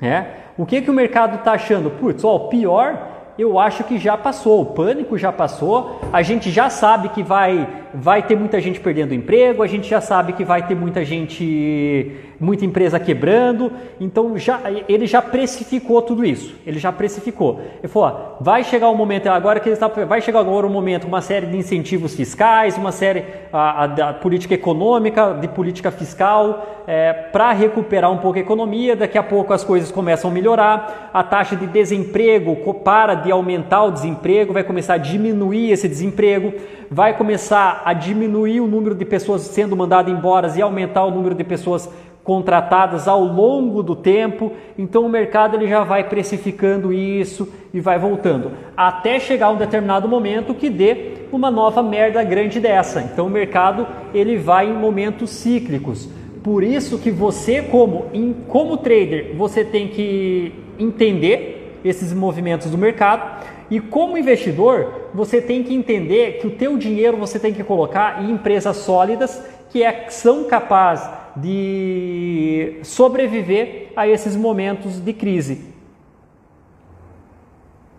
É? 0.01 0.25
O 0.57 0.65
que, 0.65 0.81
que 0.81 0.89
o 0.89 0.93
mercado 0.93 1.35
está 1.35 1.53
achando? 1.53 1.91
Putz, 1.91 2.23
o 2.23 2.39
pior 2.47 3.15
eu 3.37 3.59
acho 3.59 3.83
que 3.83 3.97
já 3.97 4.17
passou, 4.17 4.61
o 4.61 4.65
pânico 4.67 5.17
já 5.17 5.31
passou, 5.31 5.99
a 6.11 6.21
gente 6.21 6.49
já 6.49 6.69
sabe 6.69 7.09
que 7.09 7.21
vai, 7.21 7.67
vai 7.97 8.23
ter 8.23 8.35
muita 8.35 8.59
gente 8.59 8.79
perdendo 8.79 9.13
emprego, 9.13 9.63
a 9.63 9.67
gente 9.67 9.87
já 9.87 10.01
sabe 10.01 10.33
que 10.33 10.43
vai 10.43 10.67
ter 10.67 10.75
muita 10.75 11.03
gente, 11.05 12.11
muita 12.39 12.65
empresa 12.65 12.99
quebrando, 12.99 13.71
então 13.99 14.37
já, 14.37 14.61
ele 14.87 15.07
já 15.07 15.21
precificou 15.21 16.01
tudo 16.01 16.25
isso, 16.25 16.55
ele 16.65 16.79
já 16.79 16.91
precificou. 16.91 17.61
Ele 17.79 17.87
falou, 17.87 18.09
ó, 18.09 18.43
vai 18.43 18.63
chegar 18.63 18.89
o 18.89 18.95
momento, 18.95 19.27
agora 19.27 19.59
que 19.59 19.69
ele 19.69 19.73
está, 19.73 19.87
vai 19.87 20.21
chegar 20.21 20.39
agora 20.39 20.67
o 20.67 20.69
momento, 20.69 21.07
uma 21.07 21.21
série 21.21 21.45
de 21.45 21.57
incentivos 21.57 22.15
fiscais, 22.15 22.77
uma 22.77 22.91
série 22.91 23.23
a, 23.51 23.85
a, 23.85 24.09
a 24.09 24.13
política 24.13 24.53
econômica, 24.53 25.33
de 25.39 25.47
política 25.47 25.91
fiscal, 25.91 26.83
é, 26.87 27.13
para 27.13 27.51
recuperar 27.51 28.11
um 28.11 28.17
pouco 28.17 28.37
a 28.37 28.41
economia, 28.41 28.95
daqui 28.95 29.17
a 29.17 29.23
pouco 29.23 29.53
as 29.53 29.63
coisas 29.63 29.91
começam 29.91 30.29
a 30.29 30.33
melhorar, 30.33 31.09
a 31.13 31.23
taxa 31.23 31.55
de 31.55 31.65
desemprego 31.65 32.55
para 32.73 33.15
de 33.15 33.31
aumentar 33.31 33.83
o 33.83 33.91
desemprego, 33.91 34.53
vai 34.53 34.63
começar 34.63 34.95
a 34.95 34.97
diminuir 34.97 35.71
esse 35.71 35.87
desemprego, 35.87 36.53
vai 36.89 37.17
começar 37.17 37.81
a 37.85 37.93
diminuir 37.93 38.61
o 38.61 38.67
número 38.67 38.95
de 38.95 39.05
pessoas 39.05 39.41
sendo 39.41 39.75
mandadas 39.75 40.13
embora 40.13 40.51
e 40.55 40.61
aumentar 40.61 41.05
o 41.05 41.11
número 41.11 41.35
de 41.35 41.43
pessoas 41.43 41.89
contratadas 42.25 43.07
ao 43.07 43.23
longo 43.23 43.83
do 43.83 43.95
tempo. 43.95 44.51
Então 44.77 45.05
o 45.05 45.09
mercado 45.09 45.55
ele 45.55 45.67
já 45.67 45.83
vai 45.83 46.09
precificando 46.09 46.91
isso 46.91 47.47
e 47.73 47.79
vai 47.79 47.99
voltando 47.99 48.51
até 48.75 49.19
chegar 49.19 49.51
um 49.51 49.57
determinado 49.57 50.09
momento 50.09 50.55
que 50.55 50.69
dê 50.69 51.13
uma 51.31 51.51
nova 51.51 51.83
merda 51.83 52.23
grande 52.23 52.59
dessa. 52.59 53.01
Então 53.01 53.27
o 53.27 53.29
mercado 53.29 53.87
ele 54.13 54.37
vai 54.37 54.67
em 54.67 54.73
momentos 54.73 55.29
cíclicos. 55.29 56.09
Por 56.43 56.63
isso 56.63 56.97
que 56.97 57.11
você 57.11 57.61
como 57.61 58.05
como 58.47 58.77
trader, 58.77 59.35
você 59.37 59.63
tem 59.63 59.87
que 59.87 60.51
entender 60.79 61.79
esses 61.85 62.11
movimentos 62.11 62.71
do 62.71 62.77
mercado. 62.77 63.45
E 63.69 63.79
como 63.79 64.17
investidor, 64.17 65.09
você 65.13 65.41
tem 65.41 65.63
que 65.63 65.73
entender 65.73 66.39
que 66.39 66.47
o 66.47 66.51
teu 66.51 66.77
dinheiro 66.77 67.17
você 67.17 67.39
tem 67.39 67.53
que 67.53 67.63
colocar 67.63 68.23
em 68.23 68.31
empresas 68.31 68.77
sólidas 68.77 69.43
que 69.69 69.83
é, 69.83 70.07
são 70.09 70.45
capazes 70.45 71.09
de 71.35 72.79
sobreviver 72.83 73.91
a 73.95 74.07
esses 74.07 74.35
momentos 74.35 74.99
de 74.99 75.13
crise. 75.13 75.73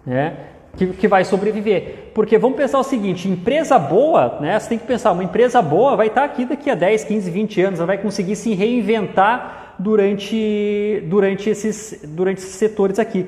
Né? 0.05 0.37
Que, 0.77 0.87
que, 0.89 1.09
vai 1.09 1.25
sobreviver. 1.25 2.11
Porque 2.15 2.39
vamos 2.39 2.57
pensar 2.57 2.79
o 2.79 2.83
seguinte: 2.85 3.29
empresa 3.29 3.79
boa, 3.79 4.39
né? 4.41 4.59
Você 4.59 4.71
tem 4.71 4.79
que 4.79 4.87
pensar, 4.87 5.13
uma 5.13 5.25
empresa 5.25 5.61
boa 5.61 5.97
vai 5.97 6.07
estar 6.07 6.25
aqui 6.25 6.45
daqui 6.45 6.71
a 6.71 6.75
10, 6.75 7.05
15, 7.05 7.31
20 7.31 7.61
anos, 7.63 7.81
ela 7.81 7.87
vai 7.87 7.99
conseguir 7.99 8.37
se 8.37 8.55
reinventar 8.55 9.75
durante, 9.79 11.03
durante, 11.07 11.51
esses, 11.51 12.03
durante 12.07 12.39
esses 12.39 12.55
setores 12.55 12.99
aqui. 12.99 13.27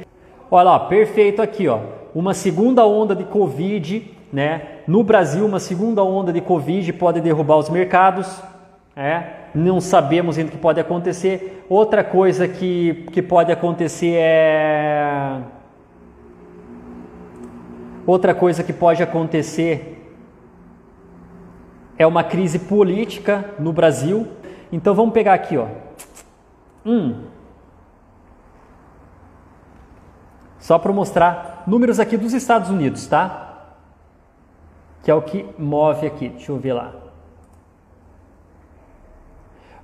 Olha 0.51 0.63
lá, 0.65 0.81
perfeito 0.81 1.43
aqui, 1.43 1.69
ó. 1.69 1.81
Uma 2.15 2.33
segunda 2.33 2.87
onda 2.87 3.15
de 3.15 3.25
Covid, 3.25 4.11
né? 4.33 4.63
No 4.87 5.03
Brasil, 5.03 5.45
uma 5.45 5.61
segunda 5.61 6.03
onda 6.03 6.33
de 6.33 6.41
Covid 6.41 6.93
pode 6.95 7.21
derrubar 7.21 7.57
os 7.57 7.69
mercados, 7.69 8.43
é? 8.97 9.25
Não 9.55 9.81
sabemos 9.81 10.39
ainda 10.39 10.49
o 10.49 10.53
que 10.53 10.59
pode 10.59 10.81
acontecer. 10.81 11.65
Outra 11.69 12.03
coisa 12.03 12.49
que, 12.49 13.07
que 13.13 13.23
pode 13.23 13.53
acontecer 13.53 14.17
é. 14.19 15.39
Outra 18.07 18.35
coisa 18.35 18.63
que 18.63 18.73
pode 18.73 19.03
acontecer 19.03 19.99
é 21.99 22.07
uma 22.07 22.25
crise 22.25 22.59
política 22.59 23.45
no 23.59 23.73
Brasil. 23.73 24.27
Então 24.73 24.95
vamos 24.95 25.13
pegar 25.13 25.35
aqui, 25.35 25.57
ó. 25.57 25.67
Hum, 26.85 27.23
Só 30.69 30.79
para 30.79 30.93
mostrar 30.93 31.63
números 31.67 31.99
aqui 31.99 32.15
dos 32.19 32.35
Estados 32.35 32.69
Unidos, 32.69 33.07
tá? 33.07 33.71
Que 35.03 35.11
é 35.11 35.15
o 35.15 35.23
que 35.23 35.47
move 35.59 36.07
aqui. 36.07 36.29
Deixa 36.29 36.53
eu 36.53 36.59
ver 36.59 36.75
lá. 36.75 36.93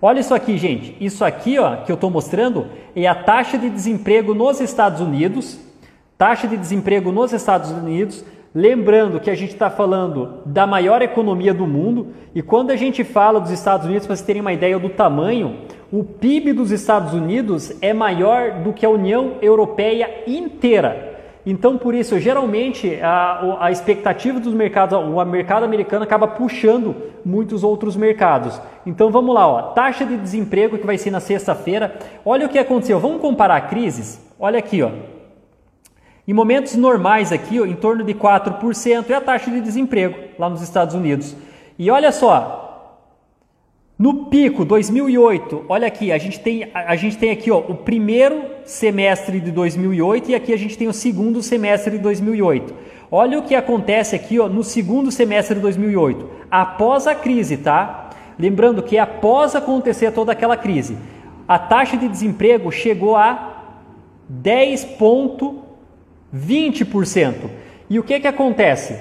Olha 0.03 0.21
isso 0.21 0.35
aqui, 0.35 0.59
gente. 0.59 0.95
Isso 1.01 1.25
aqui, 1.25 1.59
ó, 1.59 1.77
que 1.77 1.91
eu 1.91 1.95
estou 1.95 2.11
mostrando 2.11 2.67
é 2.95 3.07
a 3.07 3.15
taxa 3.15 3.57
de 3.57 3.71
desemprego 3.71 4.35
nos 4.35 4.61
Estados 4.61 5.01
Unidos. 5.01 5.59
Taxa 6.19 6.47
de 6.47 6.59
desemprego 6.59 7.11
nos 7.11 7.33
Estados 7.33 7.71
Unidos. 7.71 8.23
Lembrando 8.55 9.19
que 9.19 9.31
a 9.31 9.35
gente 9.35 9.53
está 9.53 9.69
falando 9.69 10.39
da 10.47 10.65
maior 10.65 11.03
economia 11.03 11.53
do 11.53 11.67
mundo. 11.67 12.09
E 12.33 12.41
quando 12.41 12.71
a 12.71 12.77
gente 12.77 13.03
fala 13.03 13.41
dos 13.41 13.51
Estados 13.51 13.85
Unidos, 13.85 14.07
para 14.07 14.15
vocês 14.15 14.25
terem 14.25 14.41
uma 14.41 14.53
ideia 14.53 14.79
do 14.79 14.89
tamanho, 14.89 15.57
o 15.91 16.05
PIB 16.05 16.53
dos 16.53 16.71
Estados 16.71 17.13
Unidos 17.13 17.77
é 17.83 17.93
maior 17.93 18.63
do 18.63 18.73
que 18.73 18.87
a 18.87 18.91
União 18.91 19.39
Europeia 19.43 20.23
inteira. 20.25 21.15
Então, 21.45 21.77
por 21.77 21.97
isso, 21.97 22.19
geralmente, 22.21 22.99
a, 23.03 23.57
a 23.59 23.73
expectativa 23.73 24.39
dos 24.39 24.55
mercados, 24.55 24.97
o 24.97 25.25
mercado 25.25 25.65
americano 25.65 26.05
acaba 26.05 26.29
puxando 26.29 26.95
muitos 27.25 27.65
outros 27.65 27.97
mercados. 27.97 28.61
Então, 28.87 29.11
vamos 29.11 29.35
lá, 29.35 29.49
ó, 29.49 29.63
taxa 29.73 30.07
de 30.07 30.17
desemprego 30.17 30.79
que 30.79 30.87
vai 30.87 30.97
ser 30.97 31.11
na 31.11 31.21
sexta-feira. 31.21 31.99
Olha 32.25 32.47
o 32.47 32.49
que 32.49 32.59
aconteceu. 32.59 33.01
Vamos 33.01 33.21
comparar 33.21 33.69
crises? 33.69 34.25
Olha 34.39 34.61
aqui, 34.61 34.81
ó. 34.81 34.91
Em 36.27 36.33
momentos 36.33 36.75
normais 36.75 37.33
aqui, 37.33 37.61
ó, 37.61 37.67
em 37.67 37.75
torno 37.75 38.03
de 38.03 38.15
4% 38.15 39.11
é 39.11 39.15
a 39.15 39.21
taxa 39.21 39.51
de 39.51 39.61
desemprego 39.61 40.17
lá 40.39 40.49
nos 40.49 40.63
Estados 40.63 40.95
Unidos. 40.95 41.37
E 41.79 41.91
olha 41.91 42.11
só, 42.11 42.65
no 43.99 44.25
pico 44.25 44.65
2008, 44.65 45.67
olha 45.69 45.87
aqui, 45.87 46.11
a 46.11 46.19
gente 46.19 46.41
tem 46.41 46.69
a, 46.75 46.97
gente 46.97 47.17
tem 47.17 47.31
aqui 47.31 47.51
ó, 47.51 47.59
o 47.59 47.77
primeiro 47.77 48.43
semestre 48.65 49.39
de 49.39 49.53
2008 49.53 50.31
e 50.31 50.35
aqui 50.35 50.53
a 50.53 50.57
gente 50.57 50.77
tem 50.77 50.89
o 50.89 50.93
segundo 50.93 51.43
semestre 51.43 51.93
de 51.93 51.99
2008. 51.99 52.75
Olha 53.11 53.39
o 53.39 53.43
que 53.43 53.55
acontece 53.55 54.17
aqui 54.17 54.41
ó, 54.41 54.49
no 54.49 54.65
segundo 54.65 55.13
semestre 55.13 55.57
de 55.57 55.61
2008, 55.61 56.29
após 56.51 57.07
a 57.07 57.15
crise, 57.15 57.59
tá? 57.59 58.11
Lembrando 58.39 58.83
que 58.83 58.99
após 58.99 59.55
acontecer 59.55 60.11
toda 60.11 60.33
aquela 60.33 60.57
crise, 60.57 60.97
a 61.47 61.59
taxa 61.59 61.97
de 61.97 62.09
desemprego 62.09 62.73
chegou 62.73 63.15
a 63.15 63.77
10,20%. 66.35 67.35
E 67.89 67.99
o 67.99 68.03
que 68.03 68.19
que 68.21 68.27
acontece? 68.27 68.99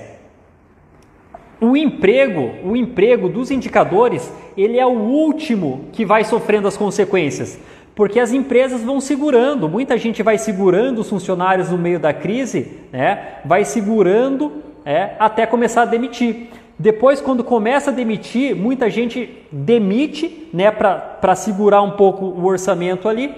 O 1.60 1.76
emprego, 1.78 2.52
o 2.64 2.76
emprego 2.76 3.30
dos 3.30 3.50
indicadores, 3.50 4.32
ele 4.58 4.78
é 4.78 4.86
o 4.86 4.90
último 4.90 5.86
que 5.94 6.06
vai 6.06 6.24
sofrendo 6.24 6.68
as 6.68 6.76
consequências, 6.76 7.58
porque 7.96 8.20
as 8.20 8.34
empresas 8.34 8.82
vão 8.82 9.00
segurando, 9.00 9.70
muita 9.70 9.98
gente 9.98 10.22
vai 10.22 10.38
segurando 10.38 11.00
os 11.00 11.10
funcionários 11.10 11.70
no 11.70 11.78
meio 11.78 12.00
da 12.00 12.12
crise, 12.12 12.80
né? 12.92 13.38
vai 13.46 13.64
segurando 13.64 14.52
é, 14.86 15.12
até 15.20 15.46
começar 15.46 15.84
a 15.84 15.86
demitir. 15.86 16.50
Depois, 16.78 17.22
quando 17.22 17.44
começa 17.44 17.92
a 17.92 17.94
demitir, 17.94 18.56
muita 18.56 18.90
gente 18.90 19.30
demite 19.52 20.50
né, 20.52 20.72
para 20.72 21.36
segurar 21.36 21.82
um 21.82 21.92
pouco 21.92 22.26
o 22.26 22.46
orçamento 22.46 23.08
ali. 23.08 23.34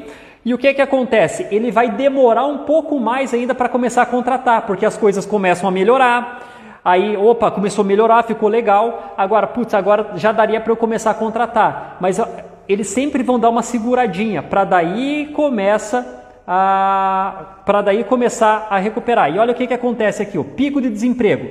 E 0.46 0.54
o 0.54 0.60
que, 0.60 0.76
que 0.76 0.82
acontece? 0.82 1.48
Ele 1.50 1.72
vai 1.72 1.90
demorar 1.90 2.46
um 2.46 2.60
pouco 2.60 3.00
mais 3.00 3.34
ainda 3.34 3.56
para 3.56 3.68
começar 3.68 4.04
a 4.04 4.06
contratar, 4.06 4.68
porque 4.68 4.86
as 4.86 4.96
coisas 4.96 5.26
começam 5.26 5.68
a 5.68 5.72
melhorar. 5.72 6.80
Aí, 6.86 7.18
opa, 7.18 7.50
começou 7.50 7.84
a 7.84 7.88
melhorar, 7.88 8.22
ficou 8.22 8.48
legal. 8.48 9.16
Agora, 9.18 9.48
putz, 9.48 9.74
agora 9.74 10.12
já 10.18 10.32
daria 10.32 10.62
para 10.62 10.72
eu 10.72 10.78
começar 10.78 11.10
a 11.10 11.16
contratar. 11.16 11.98
Mas 12.00 12.22
eles 12.70 12.88
sempre 12.90 13.24
vão 13.24 13.40
dar 13.40 13.50
uma 13.50 13.64
seguradinha, 13.64 14.44
para 14.44 14.64
daí 14.64 15.32
começa 15.34 16.24
a 16.48 17.62
para 17.66 17.82
daí 17.82 18.04
começar 18.04 18.68
a 18.70 18.78
recuperar. 18.78 19.34
E 19.34 19.40
olha 19.40 19.52
o 19.52 19.56
que, 19.56 19.66
que 19.66 19.74
acontece 19.74 20.22
aqui, 20.22 20.38
o 20.38 20.44
pico 20.44 20.80
de 20.80 20.92
desemprego. 20.92 21.50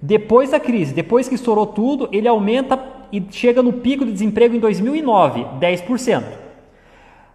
Depois 0.00 0.50
da 0.50 0.60
crise, 0.60 0.94
depois 0.94 1.28
que 1.28 1.34
estourou 1.34 1.66
tudo, 1.66 2.08
ele 2.12 2.28
aumenta 2.28 2.78
e 3.10 3.20
chega 3.28 3.60
no 3.60 3.72
pico 3.72 4.04
de 4.04 4.12
desemprego 4.12 4.54
em 4.54 4.60
2009, 4.60 5.44
10%. 5.60 6.45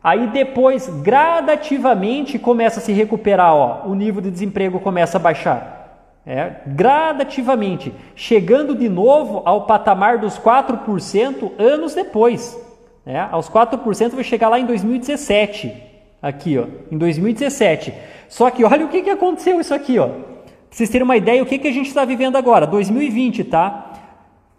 Aí 0.03 0.27
depois, 0.27 0.87
gradativamente, 1.01 2.39
começa 2.39 2.79
a 2.79 2.83
se 2.83 2.91
recuperar, 2.91 3.53
ó, 3.53 3.87
o 3.87 3.93
nível 3.93 4.21
de 4.21 4.31
desemprego 4.31 4.79
começa 4.79 5.17
a 5.17 5.21
baixar. 5.21 5.79
É, 6.25 6.61
gradativamente, 6.67 7.93
chegando 8.15 8.75
de 8.75 8.87
novo 8.87 9.41
ao 9.45 9.65
patamar 9.65 10.19
dos 10.19 10.37
4% 10.39 11.51
anos 11.59 11.93
depois. 11.93 12.59
É, 13.05 13.19
aos 13.19 13.49
4% 13.49 14.11
vai 14.11 14.23
chegar 14.23 14.49
lá 14.49 14.59
em 14.59 14.65
2017. 14.65 15.73
Aqui, 16.21 16.57
ó, 16.57 16.65
em 16.91 16.97
2017. 16.97 17.93
Só 18.27 18.49
que 18.51 18.63
olha 18.63 18.85
o 18.85 18.89
que, 18.89 19.01
que 19.01 19.09
aconteceu 19.09 19.59
isso 19.59 19.73
aqui, 19.73 19.97
ó. 19.97 20.07
Pra 20.07 20.23
vocês 20.69 20.89
terem 20.89 21.03
uma 21.03 21.17
ideia, 21.17 21.41
o 21.41 21.45
que, 21.45 21.57
que 21.57 21.67
a 21.67 21.73
gente 21.73 21.87
está 21.87 22.05
vivendo 22.05 22.37
agora? 22.37 22.65
2020, 22.65 23.43
tá? 23.45 23.91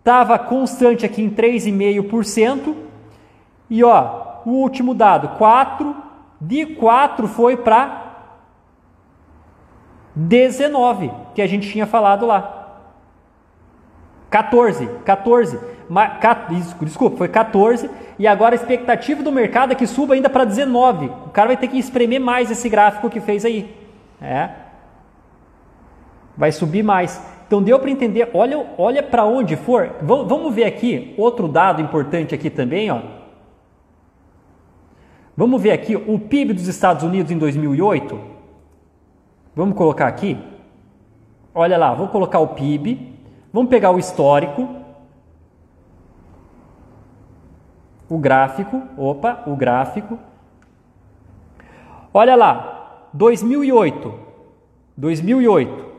Tava 0.04 0.38
constante 0.38 1.06
aqui 1.06 1.22
em 1.22 1.30
3,5%. 1.30 2.74
E 3.70 3.84
ó, 3.84 4.31
o 4.44 4.50
último 4.50 4.94
dado, 4.94 5.36
4, 5.38 5.94
de 6.40 6.66
4 6.66 7.28
foi 7.28 7.56
para 7.56 8.02
19, 10.14 11.10
que 11.34 11.42
a 11.42 11.46
gente 11.46 11.70
tinha 11.70 11.86
falado 11.86 12.26
lá. 12.26 12.58
14, 14.30 14.88
14, 15.04 15.60
desculpa, 16.80 17.18
foi 17.18 17.28
14, 17.28 17.90
e 18.18 18.26
agora 18.26 18.54
a 18.54 18.56
expectativa 18.56 19.22
do 19.22 19.30
mercado 19.30 19.72
é 19.72 19.74
que 19.74 19.86
suba 19.86 20.14
ainda 20.14 20.30
para 20.30 20.44
19. 20.44 21.06
O 21.26 21.30
cara 21.30 21.48
vai 21.48 21.56
ter 21.56 21.68
que 21.68 21.78
espremer 21.78 22.20
mais 22.20 22.50
esse 22.50 22.68
gráfico 22.68 23.10
que 23.10 23.20
fez 23.20 23.44
aí. 23.44 23.74
É. 24.20 24.48
Vai 26.36 26.50
subir 26.50 26.82
mais. 26.82 27.22
Então 27.46 27.62
deu 27.62 27.78
para 27.78 27.90
entender, 27.90 28.30
olha, 28.32 28.66
olha 28.78 29.02
para 29.02 29.24
onde 29.26 29.54
for. 29.54 29.96
Vamos 30.00 30.54
ver 30.54 30.64
aqui 30.64 31.14
outro 31.18 31.46
dado 31.46 31.82
importante 31.82 32.34
aqui 32.34 32.48
também, 32.48 32.90
ó. 32.90 33.21
Vamos 35.36 35.62
ver 35.62 35.72
aqui 35.72 35.96
o 35.96 36.18
PIB 36.18 36.52
dos 36.52 36.68
Estados 36.68 37.02
Unidos 37.02 37.32
em 37.32 37.38
2008. 37.38 38.18
Vamos 39.54 39.76
colocar 39.76 40.06
aqui. 40.06 40.38
Olha 41.54 41.78
lá, 41.78 41.94
vou 41.94 42.08
colocar 42.08 42.38
o 42.40 42.48
PIB. 42.48 43.18
Vamos 43.52 43.70
pegar 43.70 43.90
o 43.90 43.98
histórico. 43.98 44.68
O 48.08 48.18
gráfico. 48.18 48.82
Opa, 48.96 49.42
o 49.46 49.56
gráfico. 49.56 50.18
Olha 52.12 52.36
lá, 52.36 53.08
2008. 53.14 54.14
2008. 54.96 55.92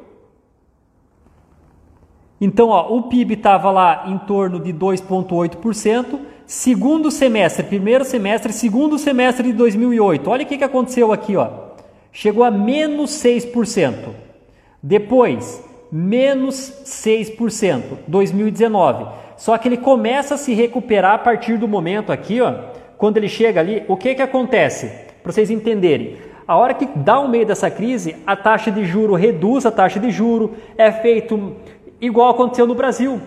Então, 2.40 2.70
ó, 2.70 2.94
o 2.94 3.04
PIB 3.04 3.34
estava 3.36 3.72
lá 3.72 4.04
em 4.08 4.18
torno 4.18 4.60
de 4.60 4.72
2,8%. 4.74 6.33
Segundo 6.46 7.10
semestre, 7.10 7.64
primeiro 7.64 8.04
semestre, 8.04 8.52
segundo 8.52 8.98
semestre 8.98 9.48
de 9.48 9.54
2008. 9.54 10.30
Olha 10.30 10.44
o 10.44 10.46
que, 10.46 10.58
que 10.58 10.64
aconteceu 10.64 11.12
aqui, 11.14 11.36
ó. 11.38 11.50
Chegou 12.12 12.44
a 12.44 12.52
menos 12.52 13.12
6%. 13.12 14.10
Depois, 14.82 15.64
menos 15.92 16.84
6%, 16.86 17.84
2019. 18.08 19.06
Só 19.38 19.58
que 19.58 19.68
ele 19.68 19.78
começa 19.78 20.36
a 20.36 20.38
se 20.38 20.54
recuperar 20.54 21.14
a 21.14 21.18
partir 21.20 21.58
do 21.58 21.68
momento 21.68 22.12
aqui, 22.12 22.42
ó, 22.42 22.54
quando 22.98 23.18
ele 23.18 23.30
chega 23.30 23.60
ali, 23.60 23.84
o 23.88 23.96
que 23.96 24.14
que 24.16 24.22
acontece? 24.22 24.92
Para 25.22 25.32
vocês 25.32 25.50
entenderem. 25.50 26.18
A 26.46 26.58
hora 26.58 26.74
que 26.74 26.86
dá 26.86 27.20
o 27.20 27.30
meio 27.30 27.46
dessa 27.46 27.72
crise, 27.72 28.18
a 28.28 28.36
taxa 28.36 28.70
de 28.70 28.84
juro 28.86 29.14
reduz 29.16 29.66
a 29.66 29.72
taxa 29.72 30.00
de 30.00 30.12
juro, 30.12 30.54
é 30.78 30.92
feito 30.92 31.56
igual 32.02 32.30
aconteceu 32.30 32.68
no 32.68 32.76
Brasil, 32.76 33.22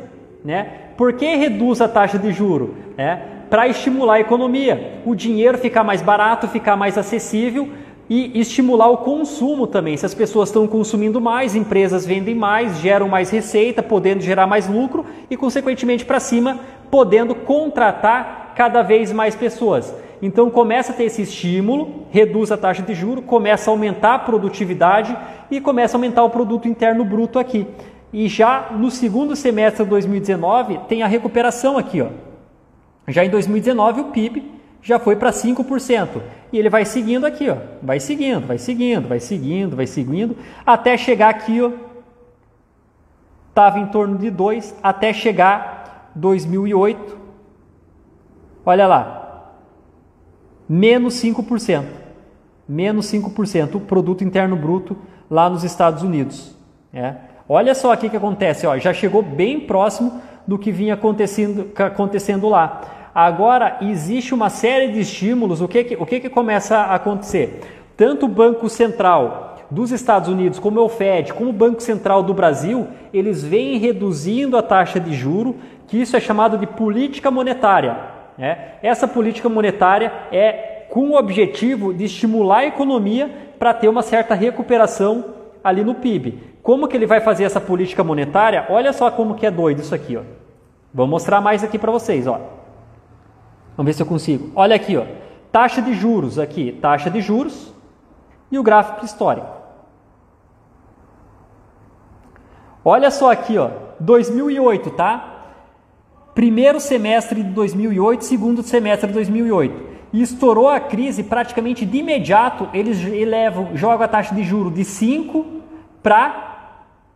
né? 0.44 0.85
Por 0.96 1.12
que 1.12 1.36
reduz 1.36 1.80
a 1.80 1.88
taxa 1.88 2.18
de 2.18 2.32
juro? 2.32 2.74
É, 2.96 3.18
Para 3.50 3.68
estimular 3.68 4.14
a 4.14 4.20
economia, 4.20 5.00
o 5.04 5.14
dinheiro 5.14 5.58
ficar 5.58 5.84
mais 5.84 6.02
barato, 6.02 6.48
ficar 6.48 6.76
mais 6.76 6.98
acessível 6.98 7.68
e 8.08 8.38
estimular 8.40 8.88
o 8.88 8.98
consumo 8.98 9.66
também. 9.66 9.96
Se 9.96 10.06
as 10.06 10.14
pessoas 10.14 10.48
estão 10.48 10.66
consumindo 10.66 11.20
mais, 11.20 11.54
empresas 11.54 12.06
vendem 12.06 12.34
mais, 12.34 12.78
geram 12.78 13.08
mais 13.08 13.30
receita, 13.30 13.82
podendo 13.82 14.22
gerar 14.22 14.46
mais 14.46 14.68
lucro 14.68 15.04
e, 15.30 15.36
consequentemente, 15.36 16.04
para 16.04 16.18
cima, 16.18 16.58
podendo 16.90 17.34
contratar 17.34 18.54
cada 18.56 18.82
vez 18.82 19.12
mais 19.12 19.34
pessoas. 19.34 19.94
Então 20.22 20.48
começa 20.48 20.92
a 20.92 20.94
ter 20.94 21.04
esse 21.04 21.22
estímulo, 21.22 22.06
reduz 22.10 22.50
a 22.50 22.56
taxa 22.56 22.82
de 22.82 22.94
juro, 22.94 23.20
começa 23.20 23.70
a 23.70 23.72
aumentar 23.72 24.14
a 24.14 24.18
produtividade 24.18 25.16
e 25.50 25.60
começa 25.60 25.96
a 25.96 25.98
aumentar 25.98 26.24
o 26.24 26.30
produto 26.30 26.66
interno 26.66 27.04
bruto 27.04 27.38
aqui. 27.38 27.66
E 28.16 28.28
já 28.28 28.70
no 28.70 28.90
segundo 28.90 29.36
semestre 29.36 29.84
de 29.84 29.90
2019 29.90 30.78
tem 30.88 31.02
a 31.02 31.06
recuperação 31.06 31.76
aqui, 31.76 32.00
ó. 32.00 32.08
Já 33.06 33.22
em 33.22 33.28
2019 33.28 34.00
o 34.00 34.04
PIB 34.04 34.52
já 34.80 34.98
foi 34.98 35.16
para 35.16 35.30
5%. 35.30 36.22
E 36.50 36.58
ele 36.58 36.70
vai 36.70 36.86
seguindo 36.86 37.26
aqui, 37.26 37.50
ó. 37.50 37.58
Vai 37.82 38.00
seguindo, 38.00 38.46
vai 38.46 38.56
seguindo, 38.56 39.06
vai 39.06 39.20
seguindo, 39.20 39.76
vai 39.76 39.86
seguindo, 39.86 40.34
até 40.64 40.96
chegar 40.96 41.28
aqui, 41.28 41.60
ó. 41.60 41.72
Estava 43.50 43.80
em 43.80 43.86
torno 43.88 44.16
de 44.16 44.30
2, 44.30 44.76
até 44.82 45.12
chegar 45.12 46.10
2008. 46.14 47.18
Olha 48.64 48.86
lá. 48.86 49.52
Menos 50.66 51.22
5%. 51.22 51.84
Menos 52.66 53.12
5% 53.12 53.74
o 53.74 53.80
produto 53.80 54.24
interno 54.24 54.56
bruto 54.56 54.96
lá 55.28 55.50
nos 55.50 55.64
Estados 55.64 56.02
Unidos. 56.02 56.56
É. 56.94 57.35
Olha 57.48 57.74
só 57.74 57.92
aqui 57.92 58.08
que 58.08 58.16
acontece, 58.16 58.66
ó, 58.66 58.76
já 58.76 58.92
chegou 58.92 59.22
bem 59.22 59.60
próximo 59.60 60.20
do 60.46 60.58
que 60.58 60.72
vinha 60.72 60.94
acontecendo, 60.94 61.70
acontecendo 61.76 62.48
lá. 62.48 62.80
Agora 63.14 63.78
existe 63.80 64.34
uma 64.34 64.50
série 64.50 64.88
de 64.88 65.00
estímulos. 65.00 65.60
O 65.60 65.68
que, 65.68 65.84
que, 65.84 65.96
o 65.96 66.04
que, 66.04 66.20
que 66.20 66.28
começa 66.28 66.76
a 66.76 66.96
acontecer? 66.96 67.60
Tanto 67.96 68.26
o 68.26 68.28
Banco 68.28 68.68
Central 68.68 69.56
dos 69.70 69.90
Estados 69.90 70.28
Unidos, 70.28 70.58
como 70.58 70.80
o 70.80 70.88
Fed, 70.88 71.32
como 71.32 71.50
o 71.50 71.52
Banco 71.52 71.82
Central 71.82 72.22
do 72.22 72.34
Brasil, 72.34 72.86
eles 73.12 73.42
vêm 73.42 73.78
reduzindo 73.78 74.56
a 74.56 74.62
taxa 74.62 75.00
de 75.00 75.14
juro, 75.14 75.56
que 75.86 76.00
isso 76.00 76.16
é 76.16 76.20
chamado 76.20 76.58
de 76.58 76.66
política 76.66 77.30
monetária. 77.30 77.96
Né? 78.36 78.72
Essa 78.82 79.08
política 79.08 79.48
monetária 79.48 80.12
é 80.30 80.86
com 80.90 81.10
o 81.10 81.16
objetivo 81.16 81.94
de 81.94 82.04
estimular 82.04 82.58
a 82.58 82.66
economia 82.66 83.30
para 83.58 83.72
ter 83.72 83.88
uma 83.88 84.02
certa 84.02 84.34
recuperação 84.34 85.24
ali 85.64 85.82
no 85.82 85.94
PIB. 85.94 86.55
Como 86.66 86.88
que 86.88 86.96
ele 86.96 87.06
vai 87.06 87.20
fazer 87.20 87.44
essa 87.44 87.60
política 87.60 88.02
monetária? 88.02 88.66
Olha 88.68 88.92
só 88.92 89.08
como 89.08 89.36
que 89.36 89.46
é 89.46 89.52
doido 89.52 89.82
isso 89.82 89.94
aqui, 89.94 90.16
ó. 90.16 90.22
Vou 90.92 91.06
mostrar 91.06 91.40
mais 91.40 91.62
aqui 91.62 91.78
para 91.78 91.92
vocês, 91.92 92.26
ó. 92.26 92.40
Vamos 93.76 93.88
ver 93.88 93.92
se 93.92 94.02
eu 94.02 94.06
consigo. 94.06 94.50
Olha 94.52 94.74
aqui, 94.74 94.96
ó. 94.96 95.04
Taxa 95.52 95.80
de 95.80 95.94
juros 95.94 96.40
aqui, 96.40 96.76
taxa 96.82 97.08
de 97.08 97.20
juros 97.20 97.72
e 98.50 98.58
o 98.58 98.64
gráfico 98.64 99.04
histórico. 99.04 99.46
Olha 102.84 103.12
só 103.12 103.30
aqui, 103.30 103.56
ó, 103.56 103.70
2008, 104.00 104.90
tá? 104.90 105.44
Primeiro 106.34 106.80
semestre 106.80 107.44
de 107.44 107.50
2008, 107.50 108.24
segundo 108.24 108.64
semestre 108.64 109.06
de 109.06 109.14
2008. 109.14 109.86
E 110.12 110.20
estourou 110.20 110.68
a 110.68 110.80
crise 110.80 111.22
praticamente 111.22 111.86
de 111.86 111.98
imediato, 111.98 112.68
eles 112.74 113.04
elevam, 113.04 113.76
jogam 113.76 114.04
a 114.04 114.08
taxa 114.08 114.34
de 114.34 114.42
juro 114.42 114.68
de 114.68 114.84
5 114.84 115.46
para 116.02 116.45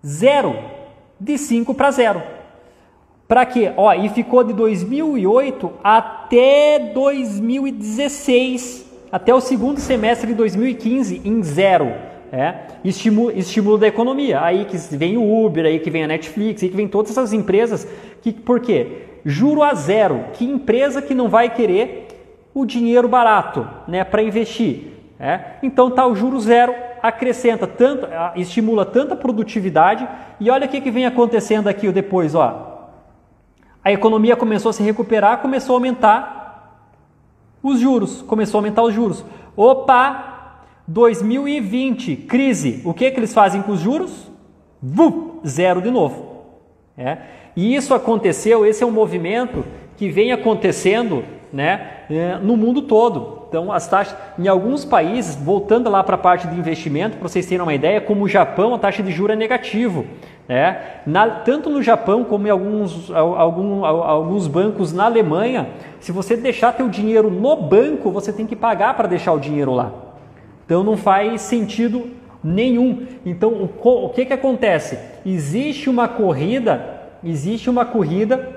Zero. 0.05 0.57
De 1.19 1.37
5 1.37 1.75
para 1.75 1.91
zero. 1.91 2.23
Para 3.31 3.47
quê? 3.47 3.73
Ó, 3.77 3.93
e 3.93 4.09
ficou 4.09 4.43
de 4.43 4.53
2008 4.53 5.73
até 5.85 6.91
2016, 6.93 8.91
até 9.13 9.33
o 9.33 9.41
segundo 9.41 9.79
semestre 9.79 10.29
de 10.29 10.35
2015 10.35 11.21
em 11.25 11.41
zero. 11.43 11.93
É, 12.33 12.55
estímulo, 12.85 13.31
estímulo 13.31 13.79
da 13.79 13.87
economia. 13.87 14.43
Aí 14.43 14.65
que 14.65 14.77
vem 14.97 15.17
o 15.17 15.45
Uber, 15.45 15.65
aí 15.65 15.79
que 15.79 15.91
vem 15.91 16.03
a 16.05 16.09
Netflix, 16.09 16.63
aí 16.63 16.71
que 16.71 16.77
vem 16.77 16.89
todas 16.89 17.13
essas 17.13 17.33
empresas. 17.33 17.87
Que, 18.23 18.33
por 18.33 18.59
quê? 18.59 19.03
Juro 19.25 19.63
a 19.63 19.75
zero. 19.75 20.25
Que 20.33 20.45
empresa 20.45 21.01
que 21.01 21.15
não 21.15 21.29
vai 21.29 21.51
querer 21.51 22.09
o 22.53 22.67
dinheiro 22.67 23.09
barato 23.09 23.65
né, 23.87 24.03
para 24.03 24.25
investir? 24.25 24.95
É? 25.21 25.41
Então 25.63 25.91
tá 25.91 26.05
o 26.07 26.17
juro 26.17 26.41
zero, 26.41 26.75
acrescenta 27.03 27.67
tanto, 27.67 28.07
estimula 28.37 28.85
tanta 28.85 29.17
produtividade 29.17 30.07
e 30.39 30.51
olha 30.51 30.67
o 30.67 30.69
que, 30.69 30.81
que 30.81 30.91
vem 30.91 31.07
acontecendo 31.07 31.69
aqui 31.69 31.91
depois, 31.91 32.35
ó. 32.35 32.91
a 33.85 33.93
economia 33.93 34.37
começou 34.37 34.71
a 34.71 34.73
se 34.73 34.83
recuperar, 34.83 35.39
começou 35.39 35.75
a 35.75 35.77
aumentar 35.77 36.41
os 37.63 37.79
juros, 37.79 38.23
começou 38.23 38.59
a 38.59 38.61
aumentar 38.61 38.83
os 38.83 38.95
juros. 38.95 39.25
Opa, 39.57 40.63
2020, 40.87 42.17
crise. 42.17 42.83
O 42.85 42.93
que 42.93 43.11
que 43.11 43.21
eles 43.21 43.33
fazem 43.33 43.63
com 43.63 43.73
os 43.73 43.81
juros? 43.81 44.31
Zero 45.47 45.81
de 45.83 45.91
novo. 45.91 46.45
É. 46.97 47.19
E 47.57 47.75
isso 47.75 47.95
aconteceu, 47.95 48.65
esse 48.65 48.83
é 48.83 48.87
um 48.87 48.91
movimento 48.91 49.65
que 49.97 50.09
vem 50.09 50.33
acontecendo 50.33 51.25
né, 51.53 52.05
é, 52.11 52.39
no 52.39 52.57
mundo 52.57 52.83
todo. 52.83 53.40
Então, 53.51 53.73
as 53.73 53.89
taxas, 53.89 54.17
em 54.39 54.47
alguns 54.47 54.85
países, 54.85 55.35
voltando 55.35 55.91
lá 55.91 56.05
para 56.05 56.15
a 56.15 56.19
parte 56.19 56.47
de 56.47 56.57
investimento, 56.57 57.17
para 57.17 57.29
vocês 57.29 57.45
terem 57.45 57.61
uma 57.61 57.75
ideia, 57.75 58.01
como 58.01 58.23
o 58.23 58.29
Japão, 58.29 58.73
a 58.73 58.79
taxa 58.79 59.03
de 59.03 59.11
juros 59.11 59.35
é 59.35 59.37
negativo. 59.37 60.07
Né? 60.47 60.81
Tanto 61.45 61.69
no 61.69 61.83
Japão 61.83 62.23
como 62.23 62.47
em 62.47 62.51
alguns, 62.51 63.11
algum, 63.11 63.85
alguns 63.85 64.47
bancos 64.47 64.93
na 64.93 65.07
Alemanha, 65.07 65.71
se 65.99 66.13
você 66.13 66.37
deixar 66.37 66.75
teu 66.75 66.89
dinheiro 66.89 67.29
no 67.29 67.57
banco, 67.57 68.13
você 68.13 68.33
tem 68.33 68.47
que 68.47 68.55
pagar 68.55 68.95
para 68.95 69.09
deixar 69.09 69.33
o 69.33 69.41
dinheiro 69.41 69.75
lá. 69.75 69.91
Então, 70.65 70.85
não 70.85 70.97
faz 70.97 71.41
sentido 71.41 72.07
nenhum. 72.45 73.05
Então, 73.27 73.51
o, 73.51 74.05
o 74.05 74.11
que, 74.11 74.27
que 74.27 74.33
acontece? 74.33 74.97
Existe 75.27 75.91
uma 75.91 76.07
corrida, 76.07 77.01
existe 77.25 77.69
uma 77.69 77.85
corrida 77.85 78.49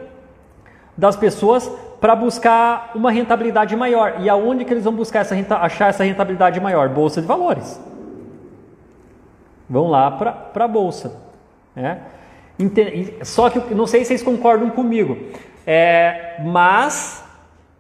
das 0.96 1.16
pessoas 1.16 1.72
para 2.04 2.18
buscar 2.18 2.92
uma 2.94 3.10
rentabilidade 3.10 3.78
maior. 3.78 4.16
E 4.20 4.28
aonde 4.28 4.66
que 4.66 4.74
eles 4.74 4.84
vão 4.84 4.92
buscar 4.92 5.22
essa 5.22 5.34
renta, 5.34 5.56
achar 5.56 5.88
essa 5.88 6.04
rentabilidade 6.04 6.60
maior? 6.60 6.90
Bolsa 6.90 7.22
de 7.22 7.28
valores. 7.28 7.80
Vão 9.70 9.88
lá 9.88 10.12
para 10.12 10.66
a 10.66 10.68
bolsa. 10.68 11.16
Né? 11.74 12.02
Só 13.24 13.50
que 13.50 13.74
não 13.74 13.88
sei 13.88 14.02
se 14.02 14.08
vocês 14.08 14.22
concordam 14.22 14.70
comigo, 14.70 15.18
é, 15.66 16.42
mas 16.44 17.24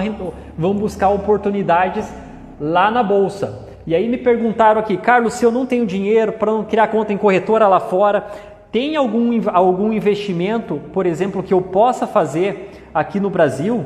vão 0.56 0.72
buscar 0.72 1.10
oportunidades 1.10 2.10
lá 2.58 2.90
na 2.90 3.02
bolsa. 3.02 3.73
E 3.86 3.94
aí 3.94 4.08
me 4.08 4.16
perguntaram 4.16 4.80
aqui, 4.80 4.96
Carlos, 4.96 5.34
se 5.34 5.44
eu 5.44 5.52
não 5.52 5.66
tenho 5.66 5.84
dinheiro 5.84 6.32
para 6.32 6.50
não 6.50 6.64
criar 6.64 6.88
conta 6.88 7.12
em 7.12 7.18
corretora 7.18 7.68
lá 7.68 7.80
fora, 7.80 8.26
tem 8.72 8.96
algum, 8.96 9.30
algum 9.50 9.92
investimento, 9.92 10.80
por 10.92 11.06
exemplo, 11.06 11.42
que 11.42 11.52
eu 11.52 11.60
possa 11.60 12.06
fazer 12.06 12.70
aqui 12.94 13.20
no 13.20 13.28
Brasil? 13.28 13.84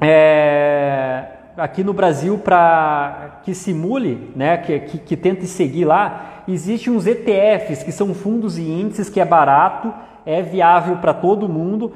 É, 0.00 1.24
aqui 1.56 1.82
no 1.82 1.92
Brasil 1.92 2.38
para 2.38 3.40
que 3.42 3.54
simule, 3.54 4.30
né, 4.36 4.58
que, 4.58 4.78
que, 4.80 4.98
que 4.98 5.16
tente 5.16 5.46
seguir 5.46 5.86
lá, 5.86 6.42
existem 6.46 6.92
uns 6.92 7.06
ETFs 7.06 7.82
que 7.82 7.92
são 7.92 8.14
fundos 8.14 8.58
e 8.58 8.62
índices 8.62 9.08
que 9.08 9.20
é 9.20 9.24
barato, 9.24 9.92
é 10.26 10.42
viável 10.42 10.96
para 10.96 11.14
todo 11.14 11.48
mundo. 11.48 11.92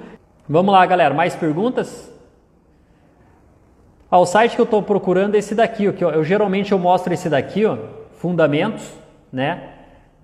Vamos 0.48 0.72
lá, 0.72 0.84
galera, 0.86 1.14
mais 1.14 1.34
perguntas? 1.34 2.13
Ah, 4.14 4.20
o 4.20 4.26
site 4.26 4.54
que 4.54 4.60
eu 4.60 4.64
estou 4.64 4.80
procurando 4.80 5.34
é 5.34 5.38
esse 5.38 5.56
daqui, 5.56 5.88
ó, 5.88 5.92
que 5.92 6.04
eu, 6.04 6.08
eu, 6.08 6.22
geralmente 6.22 6.70
eu 6.70 6.78
mostro 6.78 7.12
esse 7.12 7.28
daqui, 7.28 7.66
ó, 7.66 7.76
fundamentos, 8.12 8.88
né, 9.32 9.70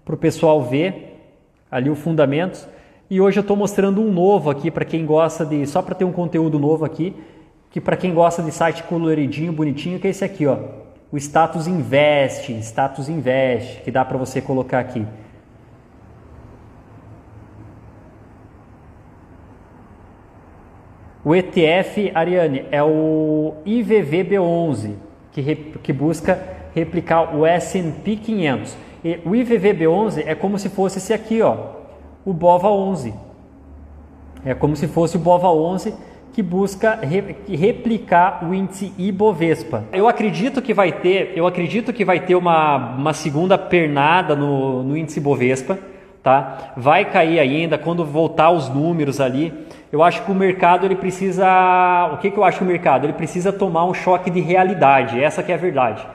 para 0.05 0.15
o 0.15 0.17
pessoal 0.17 0.63
ver 0.63 1.21
ali 1.69 1.91
o 1.91 1.97
fundamentos. 1.97 2.69
E 3.11 3.21
hoje 3.21 3.41
eu 3.41 3.41
estou 3.41 3.57
mostrando 3.57 4.01
um 4.01 4.13
novo 4.13 4.49
aqui 4.49 4.71
para 4.71 4.85
quem 4.85 5.05
gosta 5.05 5.45
de, 5.45 5.67
só 5.67 5.83
para 5.83 5.97
ter 5.97 6.05
um 6.05 6.13
conteúdo 6.13 6.57
novo 6.57 6.85
aqui, 6.85 7.17
que 7.69 7.81
para 7.81 7.97
quem 7.97 8.15
gosta 8.15 8.45
de 8.45 8.53
site 8.53 8.85
coloridinho, 8.85 9.53
bonitinho, 9.53 9.99
que 9.99 10.07
é 10.07 10.11
esse 10.11 10.25
aqui, 10.25 10.47
ó, 10.47 10.57
o 11.11 11.17
Status 11.17 11.67
Invest, 11.67 12.53
Status 12.63 13.09
Invest, 13.09 13.81
que 13.83 13.91
dá 13.91 14.05
para 14.05 14.17
você 14.17 14.41
colocar 14.41 14.79
aqui. 14.79 15.05
O 21.25 21.35
ETF, 21.35 22.11
Ariane, 22.15 22.65
é 22.71 22.83
o 22.83 23.55
IVVB11, 23.67 24.95
que, 25.33 25.55
que 25.83 25.93
busca 25.93 26.41
replicar 26.75 27.37
o 27.37 27.45
S&P 27.45 28.17
500. 28.17 28.77
E 29.05 29.19
o 29.25 29.31
IVVB11 29.31 30.25
é 30.27 30.35
como 30.35 30.59
se 30.59 30.69
fosse 30.69 30.99
esse 30.99 31.13
aqui, 31.13 31.43
ó, 31.43 31.57
o 32.25 32.33
BOVA11. 32.33 33.13
É 34.45 34.55
como 34.55 34.75
se 34.77 34.89
fosse 34.89 35.17
o 35.17 35.21
BOVA11 35.21 35.93
que 36.33 36.43
busca 36.43 36.95
re, 36.95 37.37
replicar 37.49 38.49
o 38.49 38.55
índice 38.55 38.93
Ibovespa. 38.97 39.85
Eu 39.93 40.09
acredito 40.09 40.63
que 40.63 40.73
vai 40.73 40.93
ter, 40.93 41.33
eu 41.37 41.47
acredito 41.47 41.93
que 41.93 42.05
vai 42.05 42.21
ter 42.21 42.35
uma, 42.35 42.95
uma 42.95 43.13
segunda 43.13 43.59
pernada 43.59 44.37
no, 44.37 44.83
no 44.83 44.97
índice 44.97 45.19
Ibovespa, 45.19 45.79
tá? 46.23 46.73
Vai 46.77 47.05
cair 47.05 47.39
ainda 47.39 47.79
quando 47.79 48.05
voltar 48.05 48.51
os 48.51 48.69
números 48.69 49.21
ali. 49.21 49.67
Eu 49.93 50.03
acho 50.03 50.23
que 50.23 50.31
o 50.31 50.35
mercado 50.35 50.87
ele 50.87 50.95
precisa, 50.97 52.11
o 52.13 52.19
que, 52.19 52.31
que 52.31 52.39
eu 52.39 52.45
acho 52.45 52.59
que 52.59 52.65
o 52.65 52.67
mercado? 52.67 53.07
Ele 53.07 53.13
precisa 53.13 53.53
tomar 53.53 53.85
um 53.85 53.95
choque 53.95 54.31
de 54.31 54.41
realidade. 54.41 55.23
Essa 55.23 55.43
que 55.43 55.51
é 55.51 55.55
a 55.55 55.59
verdade. 55.59 56.07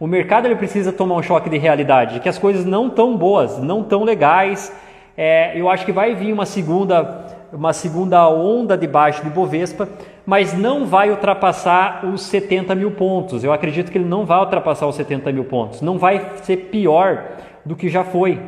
O 0.00 0.06
mercado 0.06 0.46
ele 0.46 0.56
precisa 0.56 0.92
tomar 0.92 1.14
um 1.14 1.22
choque 1.22 1.48
de 1.48 1.56
realidade, 1.58 2.18
que 2.18 2.28
as 2.28 2.36
coisas 2.36 2.64
não 2.64 2.90
tão 2.90 3.16
boas, 3.16 3.58
não 3.58 3.84
tão 3.84 4.02
legais. 4.02 4.74
É, 5.16 5.52
eu 5.54 5.70
acho 5.70 5.84
que 5.84 5.92
vai 5.92 6.14
vir 6.14 6.32
uma 6.32 6.44
segunda, 6.44 7.24
uma 7.52 7.72
segunda 7.72 8.28
onda 8.28 8.76
de 8.76 8.88
baixo 8.88 9.22
de 9.22 9.30
Bovespa, 9.30 9.88
mas 10.26 10.52
não 10.54 10.86
vai 10.86 11.10
ultrapassar 11.10 12.04
os 12.04 12.22
70 12.22 12.74
mil 12.74 12.90
pontos. 12.92 13.44
Eu 13.44 13.52
acredito 13.52 13.92
que 13.92 13.98
ele 13.98 14.08
não 14.08 14.24
vai 14.24 14.40
ultrapassar 14.40 14.88
os 14.88 14.96
70 14.96 15.30
mil 15.30 15.44
pontos. 15.44 15.80
Não 15.80 15.98
vai 15.98 16.32
ser 16.42 16.56
pior 16.56 17.24
do 17.64 17.76
que 17.76 17.88
já 17.88 18.02
foi. 18.02 18.40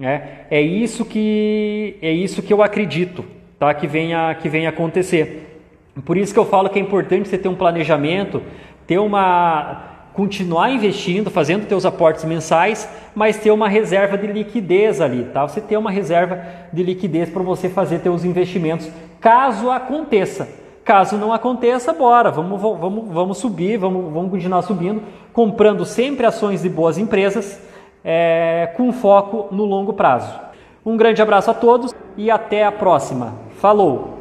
É, 0.00 0.20
é 0.50 0.60
isso 0.60 1.04
que 1.04 1.96
é 2.00 2.12
isso 2.12 2.42
que 2.42 2.52
eu 2.52 2.62
acredito, 2.62 3.24
tá? 3.58 3.74
Que 3.74 3.86
venha 3.86 4.34
que 4.34 4.48
venha 4.48 4.68
acontecer. 4.68 5.62
Por 6.04 6.16
isso 6.16 6.32
que 6.32 6.38
eu 6.38 6.46
falo 6.46 6.68
que 6.68 6.78
é 6.78 6.82
importante 6.82 7.28
você 7.28 7.36
ter 7.36 7.48
um 7.48 7.56
planejamento, 7.56 8.42
ter 8.86 8.98
uma 8.98 9.84
continuar 10.18 10.70
investindo, 10.70 11.30
fazendo 11.30 11.66
teus 11.66 11.86
aportes 11.86 12.24
mensais, 12.24 12.88
mas 13.14 13.36
ter 13.36 13.52
uma 13.52 13.68
reserva 13.68 14.18
de 14.18 14.26
liquidez 14.26 15.00
ali, 15.00 15.24
tá? 15.32 15.46
Você 15.46 15.60
ter 15.60 15.76
uma 15.76 15.92
reserva 15.92 16.42
de 16.72 16.82
liquidez 16.82 17.30
para 17.30 17.42
você 17.42 17.68
fazer 17.68 18.00
teus 18.00 18.24
investimentos, 18.24 18.90
caso 19.20 19.70
aconteça. 19.70 20.48
Caso 20.84 21.16
não 21.16 21.32
aconteça, 21.32 21.92
bora, 21.92 22.30
vamos, 22.30 22.60
vamos, 22.60 23.08
vamos 23.08 23.38
subir, 23.38 23.76
vamos, 23.76 24.12
vamos 24.12 24.30
continuar 24.30 24.62
subindo, 24.62 25.02
comprando 25.32 25.84
sempre 25.84 26.26
ações 26.26 26.62
de 26.62 26.68
boas 26.68 26.98
empresas, 26.98 27.60
é, 28.04 28.72
com 28.76 28.92
foco 28.92 29.54
no 29.54 29.64
longo 29.64 29.92
prazo. 29.92 30.38
Um 30.84 30.96
grande 30.96 31.20
abraço 31.20 31.50
a 31.50 31.54
todos 31.54 31.94
e 32.16 32.30
até 32.30 32.64
a 32.64 32.72
próxima. 32.72 33.34
Falou! 33.60 34.17